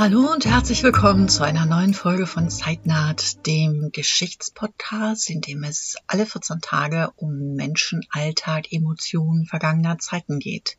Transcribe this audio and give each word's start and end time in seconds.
Hallo 0.00 0.32
und 0.32 0.46
herzlich 0.46 0.82
willkommen 0.82 1.28
zu 1.28 1.42
einer 1.42 1.66
neuen 1.66 1.92
Folge 1.92 2.26
von 2.26 2.48
Zeitnaht, 2.48 3.46
dem 3.46 3.92
Geschichtspodcast, 3.92 5.28
in 5.28 5.42
dem 5.42 5.62
es 5.62 5.96
alle 6.06 6.24
14 6.24 6.62
Tage 6.62 7.12
um 7.16 7.54
Menschen, 7.54 8.06
Alltag, 8.08 8.72
Emotionen 8.72 9.44
vergangener 9.44 9.98
Zeiten 9.98 10.38
geht. 10.38 10.78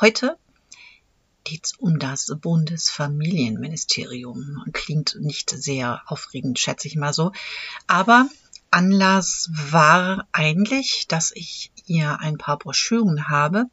Heute 0.00 0.38
geht 1.44 1.66
es 1.66 1.74
um 1.74 1.98
das 1.98 2.34
Bundesfamilienministerium. 2.40 4.64
Klingt 4.72 5.18
nicht 5.20 5.50
sehr 5.50 6.00
aufregend, 6.06 6.58
schätze 6.58 6.88
ich 6.88 6.96
mal 6.96 7.12
so. 7.12 7.32
Aber 7.86 8.26
Anlass 8.70 9.50
war 9.52 10.26
eigentlich, 10.32 11.04
dass 11.08 11.30
ich 11.34 11.72
ihr 11.84 12.20
ein 12.20 12.38
paar 12.38 12.56
Broschüren 12.56 13.28
habe, 13.28 13.66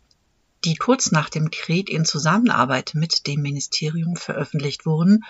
die 0.66 0.76
kurz 0.76 1.12
nach 1.12 1.30
dem 1.30 1.50
Dekret 1.50 1.90
in 1.90 2.06
Zusammenarbeit 2.06 2.92
mit 2.94 3.28
dem 3.28 3.42
Ministerium 3.42 4.16
veröffentlicht 4.16 4.86
wurden 4.86 5.24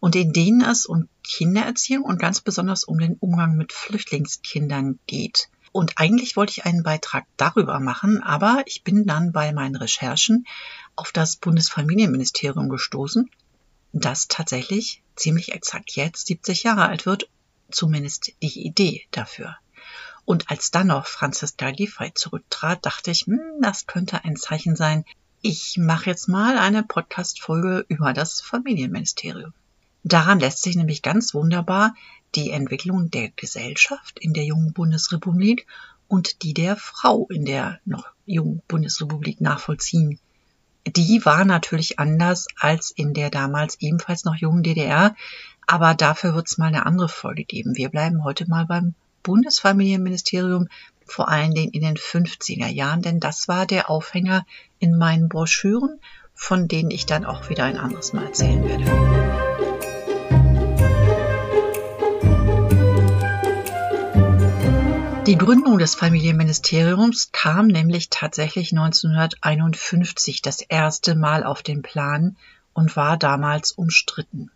und 0.00 0.16
in 0.16 0.32
denen 0.32 0.62
es 0.62 0.86
um 0.86 1.08
Kindererziehung 1.22 2.04
und 2.04 2.18
ganz 2.18 2.40
besonders 2.40 2.84
um 2.84 2.98
den 2.98 3.16
Umgang 3.16 3.56
mit 3.56 3.72
Flüchtlingskindern 3.72 4.98
geht. 5.06 5.48
Und 5.72 5.92
eigentlich 5.96 6.36
wollte 6.36 6.52
ich 6.52 6.64
einen 6.64 6.82
Beitrag 6.82 7.26
darüber 7.36 7.78
machen, 7.78 8.22
aber 8.22 8.62
ich 8.66 8.82
bin 8.82 9.06
dann 9.06 9.30
bei 9.30 9.52
meinen 9.52 9.76
Recherchen 9.76 10.46
auf 10.96 11.12
das 11.12 11.36
Bundesfamilienministerium 11.36 12.68
gestoßen, 12.68 13.30
das 13.92 14.26
tatsächlich 14.26 15.02
ziemlich 15.14 15.52
exakt 15.52 15.92
jetzt 15.92 16.26
70 16.26 16.64
Jahre 16.64 16.86
alt 16.86 17.06
wird, 17.06 17.28
zumindest 17.70 18.32
die 18.42 18.66
Idee 18.66 19.06
dafür. 19.12 19.56
Und 20.30 20.48
als 20.48 20.70
dann 20.70 20.86
noch 20.86 21.06
Franziska 21.08 21.72
Giffey 21.72 22.14
zurücktrat, 22.14 22.86
dachte 22.86 23.10
ich, 23.10 23.22
hm, 23.22 23.40
das 23.60 23.88
könnte 23.88 24.24
ein 24.24 24.36
Zeichen 24.36 24.76
sein. 24.76 25.04
Ich 25.42 25.76
mache 25.76 26.08
jetzt 26.08 26.28
mal 26.28 26.56
eine 26.56 26.84
Podcast-Folge 26.84 27.84
über 27.88 28.12
das 28.12 28.40
Familienministerium. 28.40 29.52
Daran 30.04 30.38
lässt 30.38 30.62
sich 30.62 30.76
nämlich 30.76 31.02
ganz 31.02 31.34
wunderbar 31.34 31.96
die 32.36 32.52
Entwicklung 32.52 33.10
der 33.10 33.30
Gesellschaft 33.30 34.20
in 34.20 34.32
der 34.32 34.44
jungen 34.44 34.72
Bundesrepublik 34.72 35.66
und 36.06 36.44
die 36.44 36.54
der 36.54 36.76
Frau 36.76 37.26
in 37.28 37.44
der 37.44 37.80
noch 37.84 38.06
jungen 38.24 38.62
Bundesrepublik 38.68 39.40
nachvollziehen. 39.40 40.20
Die 40.86 41.24
war 41.24 41.44
natürlich 41.44 41.98
anders 41.98 42.46
als 42.56 42.92
in 42.92 43.14
der 43.14 43.30
damals 43.30 43.80
ebenfalls 43.80 44.24
noch 44.24 44.36
jungen 44.36 44.62
DDR, 44.62 45.16
aber 45.66 45.94
dafür 45.94 46.36
wird 46.36 46.46
es 46.46 46.56
mal 46.56 46.68
eine 46.68 46.86
andere 46.86 47.08
Folge 47.08 47.42
geben. 47.42 47.76
Wir 47.76 47.88
bleiben 47.88 48.22
heute 48.22 48.48
mal 48.48 48.66
beim 48.66 48.94
Bundesfamilienministerium, 49.22 50.68
vor 51.06 51.28
allen 51.28 51.54
Dingen 51.54 51.72
in 51.72 51.82
den 51.82 51.96
50er 51.96 52.68
Jahren, 52.68 53.02
denn 53.02 53.20
das 53.20 53.48
war 53.48 53.66
der 53.66 53.90
Aufhänger 53.90 54.46
in 54.78 54.96
meinen 54.96 55.28
Broschüren, 55.28 56.00
von 56.34 56.68
denen 56.68 56.90
ich 56.90 57.06
dann 57.06 57.24
auch 57.24 57.50
wieder 57.50 57.64
ein 57.64 57.76
anderes 57.76 58.12
Mal 58.12 58.26
erzählen 58.26 58.64
werde. 58.64 59.50
Die 65.26 65.38
Gründung 65.38 65.78
des 65.78 65.94
Familienministeriums 65.94 67.30
kam 67.30 67.68
nämlich 67.68 68.10
tatsächlich 68.10 68.72
1951 68.72 70.42
das 70.42 70.60
erste 70.60 71.14
Mal 71.14 71.44
auf 71.44 71.62
den 71.62 71.82
Plan 71.82 72.36
und 72.72 72.96
war 72.96 73.16
damals 73.16 73.70
umstritten. 73.70 74.50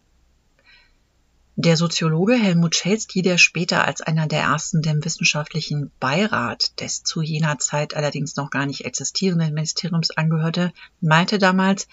Der 1.57 1.77
Soziologe 1.77 2.35
Helmut 2.35 2.75
Schelsky, 2.75 3.23
der 3.23 3.39
später 3.39 3.85
als 3.85 4.01
einer 4.01 4.27
der 4.27 4.41
ersten 4.41 4.83
dem 4.83 5.05
wissenschaftlichen 5.05 5.93
Beirat 6.01 6.81
des 6.81 7.05
zu 7.05 7.23
jener 7.23 7.61
Zeit 7.61 7.95
allerdings 7.95 8.35
noch 8.35 8.51
gar 8.51 8.67
nicht 8.67 8.85
existierenden 8.85 9.55
Ministeriums 9.55 10.11
angehörte, 10.11 10.73
meinte 11.01 11.39
damals, 11.39 11.87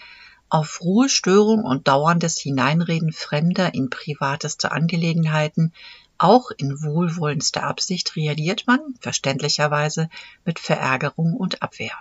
auf 0.50 0.81
Ruhestörung 0.81 1.63
und 1.63 1.88
dauerndes 1.88 2.39
Hineinreden 2.39 3.13
Fremder 3.13 3.75
in 3.75 3.91
privateste 3.91 4.71
Angelegenheiten, 4.71 5.73
auch 6.17 6.50
in 6.50 6.81
wohlwollendster 6.81 7.61
Absicht, 7.61 8.16
reagiert 8.16 8.66
man, 8.66 8.79
verständlicherweise, 9.00 10.09
mit 10.44 10.57
Verärgerung 10.57 11.35
und 11.35 11.61
Abwehr. 11.61 11.94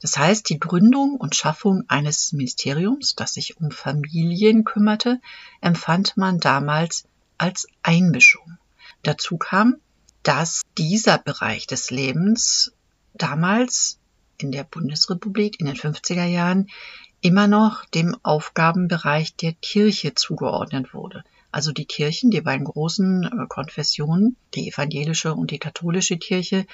Das 0.00 0.16
heißt, 0.16 0.48
die 0.48 0.60
Gründung 0.60 1.16
und 1.16 1.34
Schaffung 1.34 1.84
eines 1.88 2.32
Ministeriums, 2.32 3.14
das 3.16 3.34
sich 3.34 3.56
um 3.56 3.70
Familien 3.70 4.64
kümmerte, 4.64 5.20
empfand 5.60 6.16
man 6.16 6.38
damals 6.38 7.04
als 7.36 7.66
Einmischung. 7.82 8.58
Dazu 9.02 9.38
kam, 9.38 9.76
dass 10.22 10.62
dieser 10.76 11.18
Bereich 11.18 11.66
des 11.66 11.90
Lebens 11.90 12.72
damals 13.14 13.98
in 14.36 14.52
der 14.52 14.64
Bundesrepublik 14.64 15.58
in 15.58 15.66
den 15.66 15.76
50er 15.76 16.26
Jahren 16.26 16.68
immer 17.20 17.48
noch 17.48 17.84
dem 17.86 18.16
Aufgabenbereich 18.22 19.34
der 19.34 19.52
Kirche 19.54 20.14
zugeordnet 20.14 20.94
wurde. 20.94 21.24
Also 21.50 21.72
die 21.72 21.86
Kirchen, 21.86 22.30
die 22.30 22.42
beiden 22.42 22.66
großen 22.66 23.24
äh, 23.24 23.46
Konfessionen, 23.48 24.36
die 24.54 24.68
evangelische 24.68 25.34
und 25.34 25.50
die 25.50 25.58
katholische 25.58 26.18
Kirche, 26.18 26.66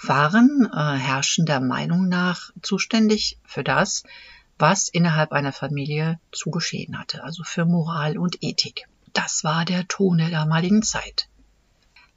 waren 0.00 0.68
äh, 0.72 0.96
herrschender 0.96 1.60
Meinung 1.60 2.08
nach 2.08 2.50
zuständig 2.62 3.38
für 3.44 3.64
das, 3.64 4.04
was 4.58 4.88
innerhalb 4.88 5.32
einer 5.32 5.52
Familie 5.52 6.18
zu 6.32 6.50
geschehen 6.50 6.98
hatte, 6.98 7.22
also 7.24 7.42
für 7.44 7.64
Moral 7.64 8.18
und 8.18 8.42
Ethik. 8.42 8.88
Das 9.12 9.44
war 9.44 9.64
der 9.64 9.86
Ton 9.88 10.18
der 10.18 10.30
damaligen 10.30 10.82
Zeit. 10.82 11.28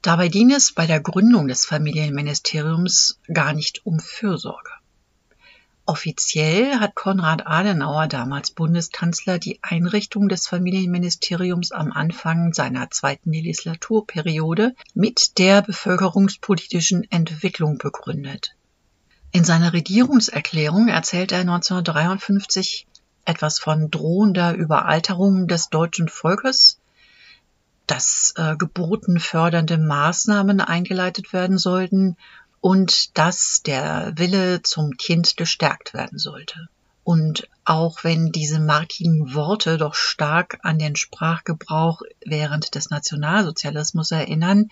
Dabei 0.02 0.28
ging 0.28 0.50
es 0.52 0.72
bei 0.72 0.86
der 0.86 1.00
Gründung 1.00 1.46
des 1.46 1.64
Familienministeriums 1.64 3.20
gar 3.32 3.52
nicht 3.52 3.86
um 3.86 4.00
Fürsorge. 4.00 4.70
Offiziell 5.84 6.78
hat 6.78 6.94
Konrad 6.94 7.46
Adenauer, 7.46 8.06
damals 8.06 8.52
Bundeskanzler, 8.52 9.40
die 9.40 9.58
Einrichtung 9.62 10.28
des 10.28 10.46
Familienministeriums 10.46 11.72
am 11.72 11.90
Anfang 11.90 12.52
seiner 12.52 12.88
zweiten 12.90 13.32
Legislaturperiode 13.32 14.76
mit 14.94 15.38
der 15.38 15.60
bevölkerungspolitischen 15.62 17.10
Entwicklung 17.10 17.78
begründet. 17.78 18.54
In 19.32 19.42
seiner 19.42 19.72
Regierungserklärung 19.72 20.86
erzählt 20.86 21.32
er 21.32 21.40
1953 21.40 22.86
etwas 23.24 23.58
von 23.58 23.90
drohender 23.90 24.54
Überalterung 24.54 25.48
des 25.48 25.68
deutschen 25.68 26.08
Volkes, 26.08 26.78
dass 27.88 28.34
äh, 28.36 28.56
geburtenfördernde 28.56 29.78
Maßnahmen 29.78 30.60
eingeleitet 30.60 31.32
werden 31.32 31.58
sollten 31.58 32.16
und 32.62 33.18
dass 33.18 33.60
der 33.66 34.12
Wille 34.14 34.62
zum 34.62 34.96
Kind 34.96 35.36
gestärkt 35.36 35.94
werden 35.94 36.18
sollte. 36.18 36.68
Und 37.02 37.48
auch 37.64 38.04
wenn 38.04 38.30
diese 38.30 38.60
markigen 38.60 39.34
Worte 39.34 39.78
doch 39.78 39.96
stark 39.96 40.60
an 40.62 40.78
den 40.78 40.94
Sprachgebrauch 40.94 42.02
während 42.24 42.76
des 42.76 42.88
Nationalsozialismus 42.88 44.12
erinnern, 44.12 44.70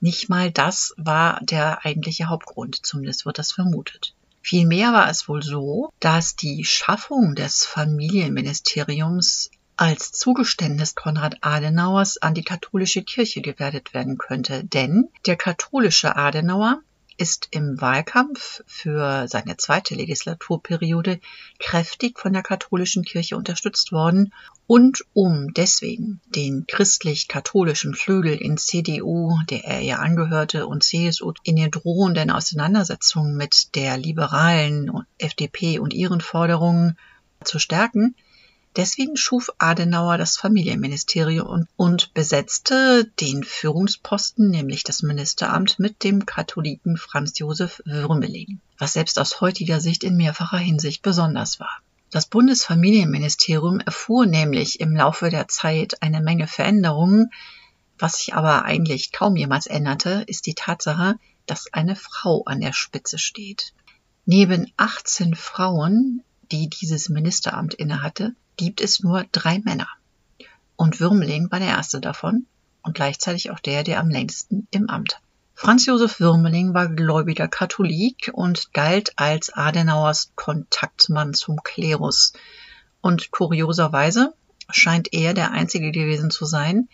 nicht 0.00 0.30
mal 0.30 0.50
das 0.50 0.94
war 0.96 1.38
der 1.42 1.84
eigentliche 1.84 2.30
Hauptgrund, 2.30 2.86
zumindest 2.86 3.26
wird 3.26 3.38
das 3.38 3.52
vermutet. 3.52 4.14
Vielmehr 4.40 4.94
war 4.94 5.10
es 5.10 5.28
wohl 5.28 5.42
so, 5.42 5.90
dass 6.00 6.36
die 6.36 6.64
Schaffung 6.64 7.34
des 7.34 7.66
Familienministeriums 7.66 9.50
als 9.76 10.12
Zugeständnis 10.12 10.94
Konrad 10.94 11.36
Adenauers 11.42 12.16
an 12.16 12.32
die 12.32 12.44
katholische 12.44 13.02
Kirche 13.02 13.42
gewertet 13.42 13.92
werden 13.92 14.16
könnte. 14.16 14.64
Denn 14.64 15.10
der 15.26 15.36
katholische 15.36 16.16
Adenauer 16.16 16.80
ist 17.20 17.48
im 17.50 17.78
Wahlkampf 17.82 18.62
für 18.66 19.28
seine 19.28 19.58
zweite 19.58 19.94
Legislaturperiode 19.94 21.20
kräftig 21.58 22.18
von 22.18 22.32
der 22.32 22.42
katholischen 22.42 23.04
Kirche 23.04 23.36
unterstützt 23.36 23.92
worden 23.92 24.32
und 24.66 25.04
um 25.12 25.52
deswegen 25.52 26.22
den 26.34 26.64
christlich-katholischen 26.66 27.94
Flügel 27.94 28.34
in 28.34 28.56
CDU, 28.56 29.38
der 29.50 29.66
er 29.66 29.80
ja 29.80 29.96
angehörte, 29.96 30.66
und 30.66 30.82
CSU 30.82 31.34
in 31.42 31.56
den 31.56 31.70
drohenden 31.70 32.30
Auseinandersetzungen 32.30 33.36
mit 33.36 33.74
der 33.74 33.98
liberalen 33.98 34.90
FDP 35.18 35.78
und 35.78 35.92
ihren 35.92 36.22
Forderungen 36.22 36.96
zu 37.44 37.58
stärken, 37.58 38.14
Deswegen 38.76 39.16
schuf 39.16 39.50
Adenauer 39.58 40.16
das 40.16 40.36
Familienministerium 40.36 41.66
und, 41.76 42.14
besetzte 42.14 43.04
den 43.18 43.42
Führungsposten, 43.42 44.48
nämlich 44.48 44.84
das 44.84 45.02
Ministeramt, 45.02 45.80
mit 45.80 46.04
dem 46.04 46.24
Katholiken 46.24 46.96
Franz 46.96 47.36
Josef 47.38 47.82
Würmeling, 47.84 48.60
was 48.78 48.92
selbst 48.92 49.18
aus 49.18 49.40
heutiger 49.40 49.80
Sicht 49.80 50.04
in 50.04 50.16
mehrfacher 50.16 50.58
Hinsicht 50.58 51.02
besonders 51.02 51.58
war. 51.58 51.80
Das 52.12 52.26
Bundesfamilienministerium 52.26 53.80
erfuhr 53.80 54.26
nämlich 54.26 54.78
im 54.80 54.94
Laufe 54.94 55.30
der 55.30 55.48
Zeit 55.48 56.00
eine 56.00 56.20
Menge 56.20 56.46
Veränderungen. 56.46 57.30
Was 57.98 58.18
sich 58.18 58.34
aber 58.34 58.64
eigentlich 58.64 59.10
kaum 59.10 59.36
jemals 59.36 59.66
änderte, 59.66 60.24
ist 60.26 60.46
die 60.46 60.54
Tatsache, 60.54 61.16
dass 61.46 61.72
eine 61.72 61.96
Frau 61.96 62.44
an 62.44 62.60
der 62.60 62.72
Spitze 62.72 63.18
steht. 63.18 63.74
Neben 64.26 64.72
18 64.76 65.34
Frauen, 65.34 66.22
die 66.52 66.68
dieses 66.68 67.08
Ministeramt 67.08 67.74
innehatte, 67.74 68.34
gibt 68.60 68.82
es 68.82 69.00
nur 69.00 69.24
drei 69.32 69.58
Männer. 69.60 69.88
Und 70.76 71.00
Würmeling 71.00 71.50
war 71.50 71.60
der 71.60 71.68
erste 71.68 71.98
davon 71.98 72.44
und 72.82 72.94
gleichzeitig 72.94 73.50
auch 73.50 73.58
der, 73.58 73.84
der 73.84 74.00
am 74.00 74.10
längsten 74.10 74.68
im 74.70 74.90
Amt. 74.90 75.18
Franz 75.54 75.86
Josef 75.86 76.20
Würmeling 76.20 76.74
war 76.74 76.88
gläubiger 76.88 77.48
Katholik 77.48 78.30
und 78.34 78.74
galt 78.74 79.14
als 79.16 79.50
Adenauers 79.50 80.32
Kontaktmann 80.34 81.32
zum 81.32 81.62
Klerus. 81.62 82.34
Und 83.00 83.30
kurioserweise 83.30 84.34
scheint 84.68 85.14
er 85.14 85.32
der 85.32 85.52
Einzige 85.52 85.90
gewesen 85.90 86.30
zu 86.30 86.44
sein, 86.44 86.90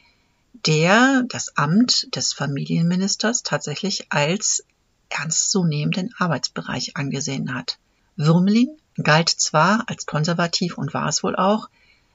der 0.66 1.24
das 1.28 1.56
Amt 1.56 2.14
des 2.14 2.32
Familienministers 2.32 3.42
tatsächlich 3.42 4.06
als 4.10 4.64
ernstzunehmenden 5.08 6.14
Arbeitsbereich 6.16 6.96
angesehen 6.96 7.52
hat. 7.52 7.78
Würmeling 8.14 8.68
galt 9.02 9.28
zwar 9.28 9.84
als 9.86 10.06
konservativ 10.06 10.78
und 10.78 10.94
war 10.94 11.08
es 11.08 11.22
wohl 11.22 11.36
auch, 11.36 11.68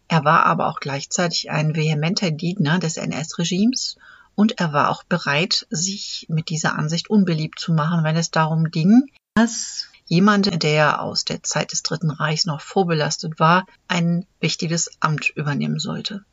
er 0.08 0.26
war 0.26 0.46
aber 0.46 0.68
auch 0.68 0.82
gleichzeitig 0.82 1.52
ein 1.52 1.76
vehementer 1.76 2.32
Gegner 2.32 2.80
des 2.80 2.98
NS-Regimes 2.98 3.96
und 4.36 4.60
er 4.60 4.74
war 4.74 4.90
auch 4.90 5.04
bereit, 5.04 5.68
sich 5.70 6.26
mit 6.30 6.50
dieser 6.50 6.78
Ansicht 6.78 7.10
unbeliebt 7.10 7.60
zu 7.60 7.74
machen, 7.74 8.04
wenn 8.04 8.18
es 8.18 8.30
darum 8.30 8.72
ging, 8.72 9.10
dass 9.36 9.88
jemand, 10.08 10.64
der 10.64 11.02
aus 11.02 11.24
der 11.24 11.44
Zeit 11.44 11.72
des 11.72 11.84
Dritten 11.84 12.12
Reichs 12.12 12.46
noch 12.46 12.60
vorbelastet 12.60 13.40
war, 13.40 13.66
ein 13.88 14.26
wichtiges 14.42 14.92
Amt 15.00 15.30
übernehmen 15.30 15.80
sollte. 15.80 16.26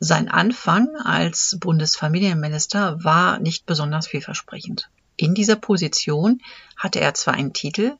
Sein 0.00 0.28
Anfang 0.28 0.88
als 0.96 1.56
Bundesfamilienminister 1.60 3.04
war 3.04 3.38
nicht 3.38 3.66
besonders 3.66 4.08
vielversprechend. 4.08 4.90
In 5.16 5.34
dieser 5.34 5.56
Position 5.56 6.40
hatte 6.76 7.00
er 7.00 7.14
zwar 7.14 7.34
einen 7.34 7.52
Titel, 7.52 7.92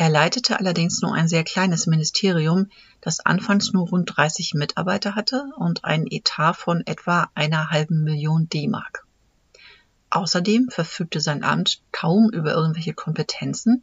er 0.00 0.10
leitete 0.10 0.60
allerdings 0.60 1.02
nur 1.02 1.12
ein 1.12 1.26
sehr 1.26 1.42
kleines 1.42 1.88
Ministerium, 1.88 2.70
das 3.00 3.18
anfangs 3.18 3.72
nur 3.72 3.88
rund 3.88 4.16
30 4.16 4.54
Mitarbeiter 4.54 5.16
hatte 5.16 5.50
und 5.56 5.84
einen 5.84 6.06
Etat 6.08 6.52
von 6.52 6.86
etwa 6.86 7.28
einer 7.34 7.70
halben 7.70 8.04
Million 8.04 8.48
D-Mark. 8.48 9.04
Außerdem 10.10 10.68
verfügte 10.70 11.20
sein 11.20 11.42
Amt 11.42 11.82
kaum 11.90 12.30
über 12.30 12.52
irgendwelche 12.52 12.94
Kompetenzen 12.94 13.82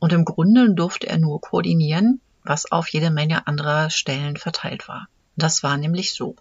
und 0.00 0.12
im 0.12 0.24
Grunde 0.24 0.74
durfte 0.74 1.06
er 1.06 1.18
nur 1.18 1.40
koordinieren, 1.40 2.20
was 2.42 2.72
auf 2.72 2.88
jede 2.88 3.12
Menge 3.12 3.46
anderer 3.46 3.88
Stellen 3.88 4.36
verteilt 4.36 4.88
war. 4.88 5.06
Das 5.36 5.62
war 5.62 5.76
nämlich 5.76 6.12
so. 6.12 6.34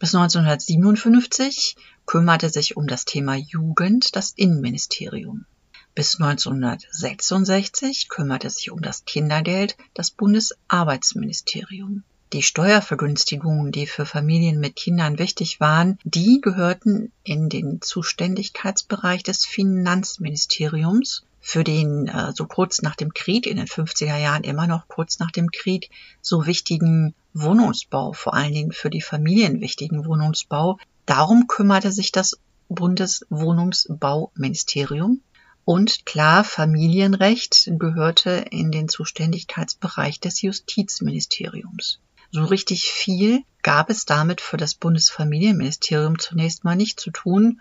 Bis 0.00 0.16
1957 0.16 1.76
kümmerte 2.06 2.50
sich 2.50 2.76
um 2.76 2.88
das 2.88 3.04
Thema 3.04 3.36
Jugend 3.36 4.16
das 4.16 4.32
Innenministerium. 4.32 5.46
Bis 5.96 6.20
1966 6.20 8.08
kümmerte 8.08 8.50
sich 8.50 8.72
um 8.72 8.82
das 8.82 9.04
Kindergeld 9.04 9.76
das 9.94 10.10
Bundesarbeitsministerium. 10.10 12.02
Die 12.32 12.42
Steuervergünstigungen, 12.42 13.70
die 13.70 13.86
für 13.86 14.04
Familien 14.04 14.58
mit 14.58 14.74
Kindern 14.74 15.20
wichtig 15.20 15.60
waren, 15.60 16.00
die 16.02 16.40
gehörten 16.40 17.12
in 17.22 17.48
den 17.48 17.80
Zuständigkeitsbereich 17.80 19.22
des 19.22 19.46
Finanzministeriums, 19.46 21.22
für 21.40 21.62
den 21.62 22.08
äh, 22.08 22.32
so 22.34 22.46
kurz 22.46 22.82
nach 22.82 22.96
dem 22.96 23.14
Krieg, 23.14 23.46
in 23.46 23.58
den 23.58 23.68
50er 23.68 24.16
Jahren 24.16 24.42
immer 24.42 24.66
noch 24.66 24.88
kurz 24.88 25.20
nach 25.20 25.30
dem 25.30 25.52
Krieg, 25.52 25.90
so 26.20 26.44
wichtigen 26.44 27.14
Wohnungsbau, 27.34 28.14
vor 28.14 28.34
allen 28.34 28.52
Dingen 28.52 28.72
für 28.72 28.90
die 28.90 29.00
Familien 29.00 29.60
wichtigen 29.60 30.06
Wohnungsbau. 30.06 30.76
Darum 31.06 31.46
kümmerte 31.46 31.92
sich 31.92 32.10
das 32.10 32.36
Bundeswohnungsbauministerium 32.68 35.20
und 35.64 36.06
klar, 36.06 36.44
Familienrecht 36.44 37.70
gehörte 37.78 38.44
in 38.50 38.70
den 38.70 38.88
Zuständigkeitsbereich 38.88 40.20
des 40.20 40.42
Justizministeriums. 40.42 42.00
So 42.30 42.44
richtig 42.44 42.84
viel 42.84 43.42
gab 43.62 43.90
es 43.90 44.04
damit 44.04 44.40
für 44.40 44.56
das 44.56 44.74
Bundesfamilienministerium 44.74 46.18
zunächst 46.18 46.64
mal 46.64 46.76
nicht 46.76 47.00
zu 47.00 47.10
tun, 47.10 47.60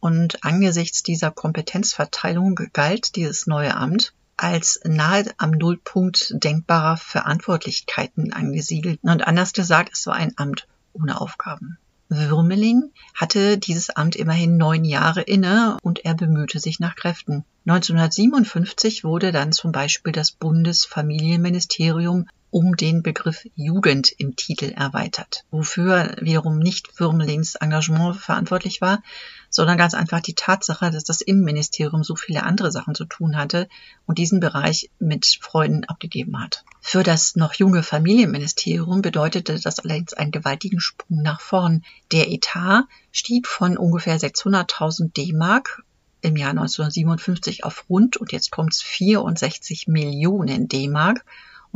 und 0.00 0.44
angesichts 0.44 1.02
dieser 1.02 1.30
Kompetenzverteilung 1.30 2.54
galt 2.72 3.16
dieses 3.16 3.46
neue 3.46 3.74
Amt 3.74 4.12
als 4.36 4.80
nahe 4.84 5.24
am 5.38 5.50
Nullpunkt 5.50 6.34
denkbarer 6.34 6.96
Verantwortlichkeiten 6.96 8.32
angesiedelt. 8.32 9.00
Und 9.02 9.26
anders 9.26 9.52
gesagt, 9.52 9.90
es 9.94 10.06
war 10.06 10.14
ein 10.14 10.34
Amt 10.36 10.68
ohne 10.92 11.20
Aufgaben. 11.20 11.78
Würmeling 12.08 12.92
hatte 13.14 13.58
dieses 13.58 13.90
Amt 13.90 14.16
immerhin 14.16 14.56
neun 14.56 14.84
Jahre 14.84 15.22
inne 15.22 15.76
und 15.82 16.04
er 16.04 16.14
bemühte 16.14 16.60
sich 16.60 16.78
nach 16.78 16.94
Kräften. 16.94 17.44
1957 17.66 19.02
wurde 19.02 19.32
dann 19.32 19.52
zum 19.52 19.72
Beispiel 19.72 20.12
das 20.12 20.30
Bundesfamilienministerium 20.30 22.28
um 22.50 22.76
den 22.76 23.02
Begriff 23.02 23.46
Jugend 23.54 24.12
im 24.18 24.36
Titel 24.36 24.72
erweitert, 24.74 25.44
wofür 25.50 26.16
wiederum 26.20 26.58
nicht 26.58 26.98
Würmelings 27.00 27.56
Engagement 27.56 28.16
verantwortlich 28.16 28.80
war, 28.80 29.02
sondern 29.50 29.78
ganz 29.78 29.94
einfach 29.94 30.20
die 30.20 30.34
Tatsache, 30.34 30.90
dass 30.90 31.04
das 31.04 31.20
Innenministerium 31.20 32.04
so 32.04 32.14
viele 32.14 32.44
andere 32.44 32.70
Sachen 32.70 32.94
zu 32.94 33.04
tun 33.04 33.36
hatte 33.36 33.68
und 34.06 34.18
diesen 34.18 34.40
Bereich 34.40 34.90
mit 34.98 35.38
Freuden 35.40 35.84
abgegeben 35.84 36.40
hat. 36.40 36.64
Für 36.80 37.02
das 37.02 37.36
noch 37.36 37.54
junge 37.54 37.82
Familienministerium 37.82 39.02
bedeutete 39.02 39.58
das 39.58 39.80
allerdings 39.80 40.12
einen 40.14 40.30
gewaltigen 40.30 40.80
Sprung 40.80 41.22
nach 41.22 41.40
vorn. 41.40 41.84
Der 42.12 42.30
Etat 42.30 42.84
stieg 43.12 43.46
von 43.46 43.76
ungefähr 43.76 44.18
600.000 44.18 45.12
D-Mark 45.12 45.82
im 46.20 46.36
Jahr 46.36 46.50
1957 46.50 47.64
auf 47.64 47.86
rund, 47.88 48.16
und 48.16 48.32
jetzt 48.32 48.50
kommt's 48.50 48.82
64 48.82 49.86
Millionen 49.88 50.68
D-Mark 50.68 51.24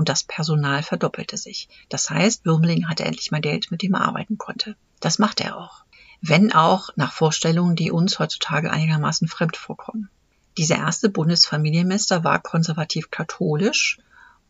und 0.00 0.08
das 0.08 0.24
Personal 0.24 0.82
verdoppelte 0.82 1.36
sich. 1.36 1.68
Das 1.90 2.08
heißt, 2.08 2.46
Würmling 2.46 2.88
hatte 2.88 3.04
endlich 3.04 3.32
mal 3.32 3.42
Geld, 3.42 3.70
mit 3.70 3.82
dem 3.82 3.92
er 3.92 4.00
arbeiten 4.00 4.38
konnte. 4.38 4.74
Das 4.98 5.18
machte 5.18 5.44
er 5.44 5.58
auch. 5.58 5.84
Wenn 6.22 6.54
auch 6.54 6.88
nach 6.96 7.12
Vorstellungen, 7.12 7.76
die 7.76 7.90
uns 7.90 8.18
heutzutage 8.18 8.70
einigermaßen 8.70 9.28
fremd 9.28 9.58
vorkommen. 9.58 10.08
Dieser 10.56 10.76
erste 10.76 11.10
Bundesfamilienminister 11.10 12.24
war 12.24 12.40
konservativ-katholisch 12.40 13.98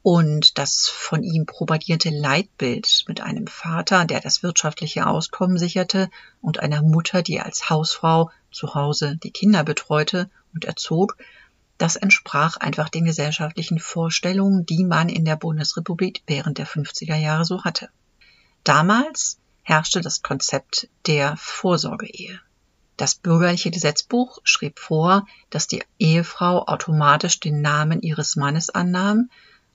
und 0.02 0.56
das 0.56 0.87
von 0.87 1.25
ihm 1.25 1.47
propagierte 1.47 2.11
Leitbild 2.11 3.02
mit 3.08 3.20
einem 3.20 3.49
Vater, 3.49 4.05
der 4.05 4.20
das 4.20 4.44
wirtschaftliche 4.44 5.08
Auskommen 5.08 5.58
sicherte 5.58 6.11
und 6.41 6.61
einer 6.61 6.81
Mutter, 6.81 7.23
die 7.23 7.41
als 7.41 7.69
Hausfrau 7.69 8.31
zu 8.52 8.76
Hause 8.76 9.17
die 9.17 9.32
Kinder 9.32 9.64
betreute 9.64 10.31
und 10.55 10.64
erzog, 10.64 11.17
das 11.81 11.97
entsprach 11.97 12.59
einfach 12.59 12.91
den 12.91 13.06
gesellschaftlichen 13.06 13.79
Vorstellungen, 13.79 14.67
die 14.67 14.85
man 14.85 15.09
in 15.09 15.25
der 15.25 15.37
Bundesrepublik 15.37 16.23
während 16.27 16.59
der 16.59 16.67
50er 16.67 17.17
Jahre 17.17 17.44
so 17.44 17.65
hatte. 17.65 17.88
Damals 18.65 19.38
herrschte 19.62 20.03
das 20.03 20.23
Konzept 20.23 20.88
der 21.06 21.37
Vorsorgeehe. 21.38 22.38
Das 22.99 23.15
bürgerliche 23.15 23.71
Gesetzbuch 23.71 24.41
schrieb 24.44 24.79
vor, 24.79 25.27
dass 25.49 25.69
die 25.69 25.82
Ehefrau 25.99 26.66
automatisch 26.66 27.40
den 27.40 27.62
Namen 27.62 28.02
ihres 28.02 28.37
Mannes 28.37 28.69
annahm 28.69 29.31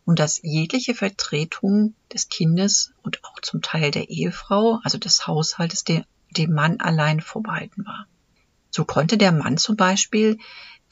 und 0.05 0.19
dass 0.19 0.41
jegliche 0.43 0.93
Vertretung 0.93 1.95
des 2.13 2.29
Kindes 2.29 2.93
und 3.01 3.23
auch 3.23 3.39
zum 3.41 3.63
Teil 3.63 3.89
der 3.89 4.09
Ehefrau, 4.09 4.79
also 4.83 4.99
des 4.99 5.25
Haushaltes, 5.25 5.83
dem, 5.83 6.05
Mann 6.49 6.79
allein 6.81 7.19
vorbehalten 7.19 7.83
war. 7.85 8.05
So 8.69 8.85
konnte 8.85 9.17
der 9.17 9.31
Mann 9.31 9.57
zum 9.57 9.77
Beispiel 9.77 10.37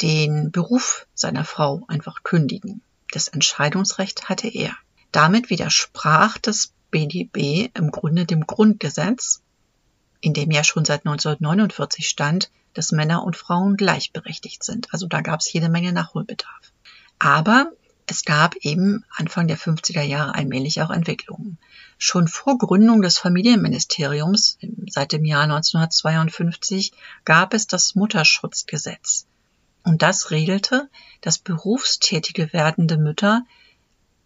den 0.02 0.52
Beruf 0.52 1.08
seiner 1.14 1.46
Frau 1.46 1.84
einfach 1.88 2.24
kündigen. 2.24 2.82
Das 3.12 3.28
Entscheidungsrecht 3.28 4.30
hatte 4.30 4.48
er. 4.48 4.76
Damit 5.12 5.50
widersprach 5.50 6.38
das 6.38 6.74
BDB 6.90 7.70
im 7.76 7.92
Grunde 7.92 8.26
dem 8.26 8.48
Grundgesetz, 8.48 9.42
in 10.22 10.34
dem 10.34 10.52
ja 10.52 10.64
schon 10.64 10.86
seit 10.86 11.06
1949 11.06 12.08
stand, 12.08 12.50
dass 12.74 12.92
Männer 12.92 13.24
und 13.24 13.38
Frauen 13.38 13.78
gleichberechtigt 13.78 14.64
sind. 14.64 14.92
Also 14.92 15.08
da 15.08 15.22
gab 15.22 15.42
es 15.42 15.54
jede 15.54 15.70
Menge 15.70 15.94
Nachholbedarf. 15.94 16.72
Aber 17.20 17.72
es 18.08 18.26
gab 18.26 18.56
eben 18.58 19.06
Anfang 19.16 19.48
der 19.48 19.58
50er 19.58 20.02
Jahre 20.02 20.36
allmählich 20.36 20.82
auch 20.82 20.90
Entwicklungen. 20.90 21.58
Schon 21.98 22.28
vor 22.28 22.58
Gründung 22.58 23.02
des 23.02 23.18
Familienministeriums 23.18 24.58
seit 24.90 25.12
dem 25.14 25.24
Jahr 25.24 25.44
1952 25.44 26.92
gab 27.24 27.54
es 27.54 27.68
das 27.68 27.96
Mutterschutzgesetz. 27.96 29.26
Und 29.84 30.02
das 30.02 30.32
regelte, 30.32 30.90
dass 31.22 31.38
berufstätige 31.38 32.54
werdende 32.54 32.98
Mütter 32.98 33.46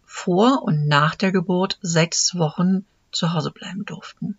vor 0.04 0.62
und 0.62 0.86
nach 0.86 1.14
der 1.14 1.32
Geburt 1.32 1.78
sechs 1.82 2.36
Wochen 2.36 2.86
zu 3.12 3.32
Hause 3.32 3.50
bleiben 3.50 3.84
durften. 3.84 4.38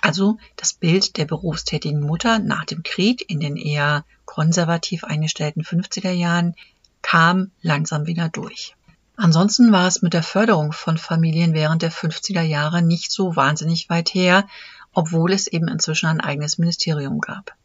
Also 0.00 0.38
das 0.56 0.74
Bild 0.74 1.16
der 1.16 1.24
berufstätigen 1.24 2.00
Mutter 2.00 2.38
nach 2.38 2.64
dem 2.64 2.82
Krieg 2.82 3.28
in 3.28 3.40
den 3.40 3.56
eher 3.56 4.04
konservativ 4.24 5.04
eingestellten 5.04 5.62
50er 5.64 6.12
Jahren 6.12 6.54
kam 7.02 7.50
langsam 7.62 8.06
wieder 8.06 8.28
durch. 8.28 8.76
Ansonsten 9.16 9.72
war 9.72 9.88
es 9.88 10.00
mit 10.00 10.14
der 10.14 10.22
Förderung 10.22 10.72
von 10.72 10.96
Familien 10.96 11.52
während 11.52 11.82
der 11.82 11.90
50er 11.90 12.42
Jahre 12.42 12.82
nicht 12.82 13.10
so 13.10 13.34
wahnsinnig 13.34 13.90
weit 13.90 14.14
her, 14.14 14.46
obwohl 14.92 15.32
es 15.32 15.48
eben 15.48 15.66
inzwischen 15.66 16.06
ein 16.06 16.20
eigenes 16.20 16.58
Ministerium 16.58 17.20
gab. 17.20 17.56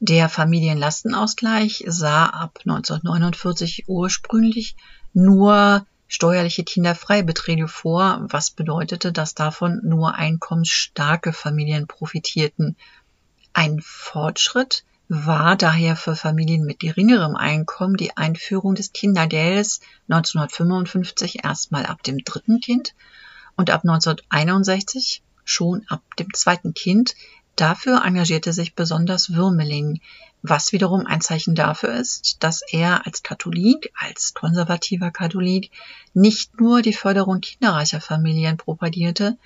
Der 0.00 0.28
Familienlastenausgleich 0.28 1.84
sah 1.88 2.26
ab 2.26 2.60
1949 2.64 3.88
ursprünglich 3.88 4.76
nur 5.12 5.84
steuerliche 6.06 6.62
Kinderfreibeträge 6.62 7.66
vor, 7.66 8.20
was 8.28 8.52
bedeutete, 8.52 9.10
dass 9.12 9.34
davon 9.34 9.80
nur 9.82 10.14
einkommensstarke 10.14 11.32
Familien 11.32 11.88
profitierten. 11.88 12.76
Ein 13.52 13.80
Fortschritt 13.82 14.84
war 15.08 15.56
daher 15.56 15.96
für 15.96 16.14
Familien 16.14 16.64
mit 16.64 16.78
geringerem 16.78 17.34
Einkommen 17.34 17.96
die 17.96 18.16
Einführung 18.16 18.76
des 18.76 18.92
Kindergeldes 18.92 19.80
1955 20.08 21.44
erstmal 21.44 21.86
ab 21.86 22.04
dem 22.04 22.18
dritten 22.18 22.60
Kind 22.60 22.94
und 23.56 23.70
ab 23.70 23.80
1961 23.82 25.22
schon 25.44 25.84
ab 25.88 26.02
dem 26.18 26.32
zweiten 26.34 26.74
Kind. 26.74 27.14
Dafür 27.58 28.04
engagierte 28.04 28.52
sich 28.52 28.76
besonders 28.76 29.34
Würmeling, 29.34 30.00
was 30.42 30.70
wiederum 30.70 31.06
ein 31.06 31.20
Zeichen 31.20 31.56
dafür 31.56 31.92
ist, 31.92 32.36
dass 32.44 32.62
er 32.62 33.04
als 33.04 33.24
Katholik, 33.24 33.92
als 33.98 34.32
konservativer 34.32 35.10
Katholik, 35.10 35.72
nicht 36.14 36.60
nur 36.60 36.82
die 36.82 36.92
Förderung 36.92 37.40
kinderreicher 37.40 38.00
Familien 38.00 38.58
propagierte, 38.58 39.36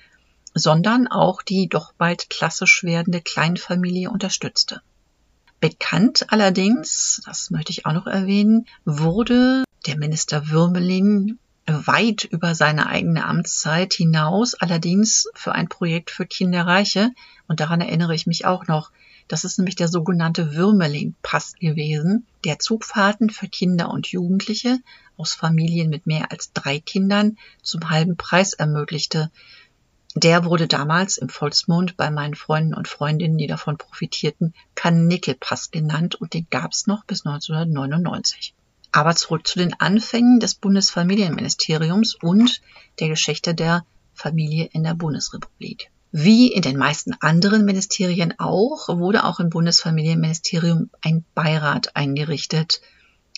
sondern 0.53 1.07
auch 1.07 1.41
die 1.41 1.67
doch 1.67 1.93
bald 1.93 2.29
klassisch 2.29 2.83
werdende 2.83 3.19
Kleinfamilie 3.19 4.11
unterstützte. 4.11 4.83
Bekannt 5.59 6.31
allerdings, 6.31 7.19
das 7.25 7.49
möchte 7.49 7.71
ich 7.71 7.87
auch 7.87 7.93
noch 7.93 8.05
erwähnen, 8.05 8.67
wurde 8.85 9.63
der 9.87 9.97
Minister 9.97 10.49
Würmeling 10.49 11.39
weit 11.65 12.25
über 12.25 12.55
seine 12.55 12.87
eigene 12.87 13.25
Amtszeit 13.25 13.93
hinaus, 13.93 14.53
allerdings 14.53 15.27
für 15.33 15.53
ein 15.53 15.69
Projekt 15.69 16.11
für 16.11 16.25
Kinderreiche. 16.25 17.11
Und 17.47 17.59
daran 17.59 17.81
erinnere 17.81 18.15
ich 18.15 18.27
mich 18.27 18.45
auch 18.45 18.67
noch. 18.67 18.91
Das 19.29 19.45
ist 19.45 19.57
nämlich 19.57 19.75
der 19.75 19.87
sogenannte 19.87 20.53
Würmeling-Pass 20.53 21.55
gewesen, 21.55 22.27
der 22.43 22.59
Zugfahrten 22.59 23.29
für 23.29 23.47
Kinder 23.47 23.89
und 23.89 24.07
Jugendliche 24.07 24.79
aus 25.15 25.33
Familien 25.33 25.89
mit 25.89 26.05
mehr 26.05 26.31
als 26.31 26.51
drei 26.51 26.79
Kindern 26.79 27.37
zum 27.61 27.89
halben 27.89 28.17
Preis 28.17 28.53
ermöglichte. 28.53 29.31
Der 30.15 30.45
wurde 30.45 30.67
damals 30.67 31.17
im 31.17 31.29
Volksmund 31.29 31.97
bei 31.97 32.11
meinen 32.11 32.35
Freunden 32.35 32.73
und 32.73 32.87
Freundinnen, 32.87 33.37
die 33.37 33.47
davon 33.47 33.77
profitierten, 33.77 34.53
Karnickelpass 34.75 35.71
genannt 35.71 36.15
und 36.15 36.33
den 36.33 36.45
gab 36.49 36.73
es 36.73 36.85
noch 36.85 37.05
bis 37.05 37.25
1999. 37.25 38.53
Aber 38.93 39.15
zurück 39.15 39.47
zu 39.47 39.57
den 39.57 39.73
Anfängen 39.79 40.39
des 40.39 40.53
Bundesfamilienministeriums 40.53 42.15
und 42.15 42.61
der 42.99 43.09
Geschichte 43.09 43.55
der 43.55 43.85
Familie 44.13 44.69
in 44.71 44.83
der 44.83 44.93
Bundesrepublik. 44.93 45.89
Wie 46.11 46.53
in 46.53 46.61
den 46.61 46.77
meisten 46.77 47.15
anderen 47.19 47.65
Ministerien 47.65 48.35
auch, 48.37 48.87
wurde 48.87 49.25
auch 49.25 49.39
im 49.39 49.49
Bundesfamilienministerium 49.49 50.91
ein 51.01 51.25
Beirat 51.33 51.95
eingerichtet. 51.95 52.81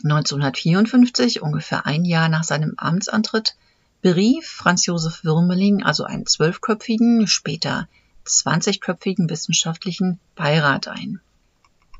1954, 0.04 1.42
ungefähr 1.42 1.86
ein 1.86 2.04
Jahr 2.04 2.28
nach 2.28 2.44
seinem 2.44 2.74
Amtsantritt, 2.76 3.56
berief 4.02 4.46
Franz 4.46 4.86
Josef 4.86 5.24
Würmeling 5.24 5.84
also 5.84 6.04
einen 6.04 6.26
zwölfköpfigen, 6.26 7.28
später 7.28 7.88
zwanzigköpfigen 8.26 9.30
wissenschaftlichen 9.30 10.20
Beirat 10.36 10.90
ein. 10.90 11.22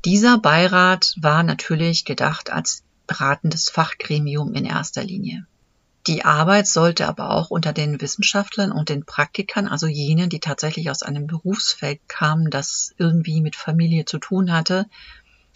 Dieser 0.04 0.36
Beirat 0.36 1.14
war 1.16 1.42
natürlich 1.42 2.04
gedacht 2.04 2.52
als 2.52 2.84
beratendes 3.06 3.68
Fachgremium 3.68 4.54
in 4.54 4.64
erster 4.64 5.04
Linie. 5.04 5.46
Die 6.06 6.24
Arbeit 6.24 6.68
sollte 6.68 7.08
aber 7.08 7.30
auch 7.30 7.50
unter 7.50 7.72
den 7.72 8.00
Wissenschaftlern 8.00 8.70
und 8.70 8.88
den 8.88 9.04
Praktikern, 9.04 9.66
also 9.66 9.86
jenen, 9.86 10.30
die 10.30 10.38
tatsächlich 10.38 10.90
aus 10.90 11.02
einem 11.02 11.26
Berufsfeld 11.26 12.00
kamen, 12.08 12.50
das 12.50 12.94
irgendwie 12.98 13.40
mit 13.40 13.56
Familie 13.56 14.04
zu 14.04 14.18
tun 14.18 14.52
hatte 14.52 14.86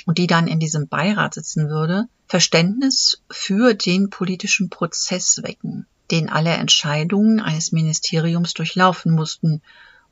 und 0.06 0.18
die 0.18 0.26
dann 0.26 0.48
in 0.48 0.58
diesem 0.58 0.88
Beirat 0.88 1.34
sitzen 1.34 1.68
würde, 1.68 2.06
Verständnis 2.26 3.22
für 3.30 3.74
den 3.74 4.10
politischen 4.10 4.70
Prozess 4.70 5.42
wecken 5.42 5.86
den 6.10 6.28
alle 6.28 6.50
Entscheidungen 6.50 7.40
eines 7.40 7.72
Ministeriums 7.72 8.54
durchlaufen 8.54 9.12
mussten. 9.12 9.62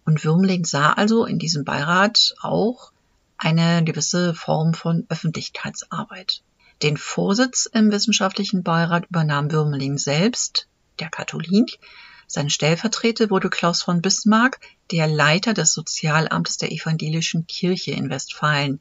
Und 0.05 0.25
Würmling 0.25 0.65
sah 0.65 0.93
also 0.93 1.27
in 1.27 1.39
diesem 1.39 1.65
Beirat 1.65 2.35
auch 2.41 2.93
eine 3.37 3.85
gewisse 3.85 4.35
Form 4.35 4.75
von 4.75 5.07
Öffentlichkeitsarbeit. 5.09 6.43
Den 6.83 6.97
Vorsitz 6.97 7.67
im 7.67 7.91
wissenschaftlichen 7.91 8.63
Beirat 8.63 9.07
übernahm 9.07 9.51
Würmeling 9.51 9.99
selbst, 9.99 10.69
der 11.01 11.11
Katholik. 11.11 11.79
Sein 12.27 12.51
Stellvertreter 12.51 13.31
wurde 13.31 13.51
Klaus 13.51 13.83
von 13.83 14.03
Bismarck, 14.03 14.61
der 14.91 15.07
Leiter 15.07 15.55
des 15.55 15.73
Sozialamtes 15.73 16.59
der 16.59 16.71
evangelischen 16.71 17.47
Kirche 17.47 17.93
in 17.93 18.11
Westfalen, 18.11 18.81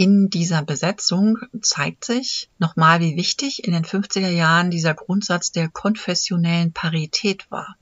in 0.00 0.30
dieser 0.30 0.62
Besetzung 0.62 1.38
zeigt 1.60 2.04
sich 2.04 2.48
nochmal, 2.60 3.00
wie 3.00 3.16
wichtig 3.16 3.64
in 3.64 3.72
den 3.72 3.84
50er 3.84 4.28
Jahren 4.28 4.70
dieser 4.70 4.94
Grundsatz 4.94 5.50
der 5.50 5.68
konfessionellen 5.68 6.72
Parität 6.72 7.50
war. 7.50 7.76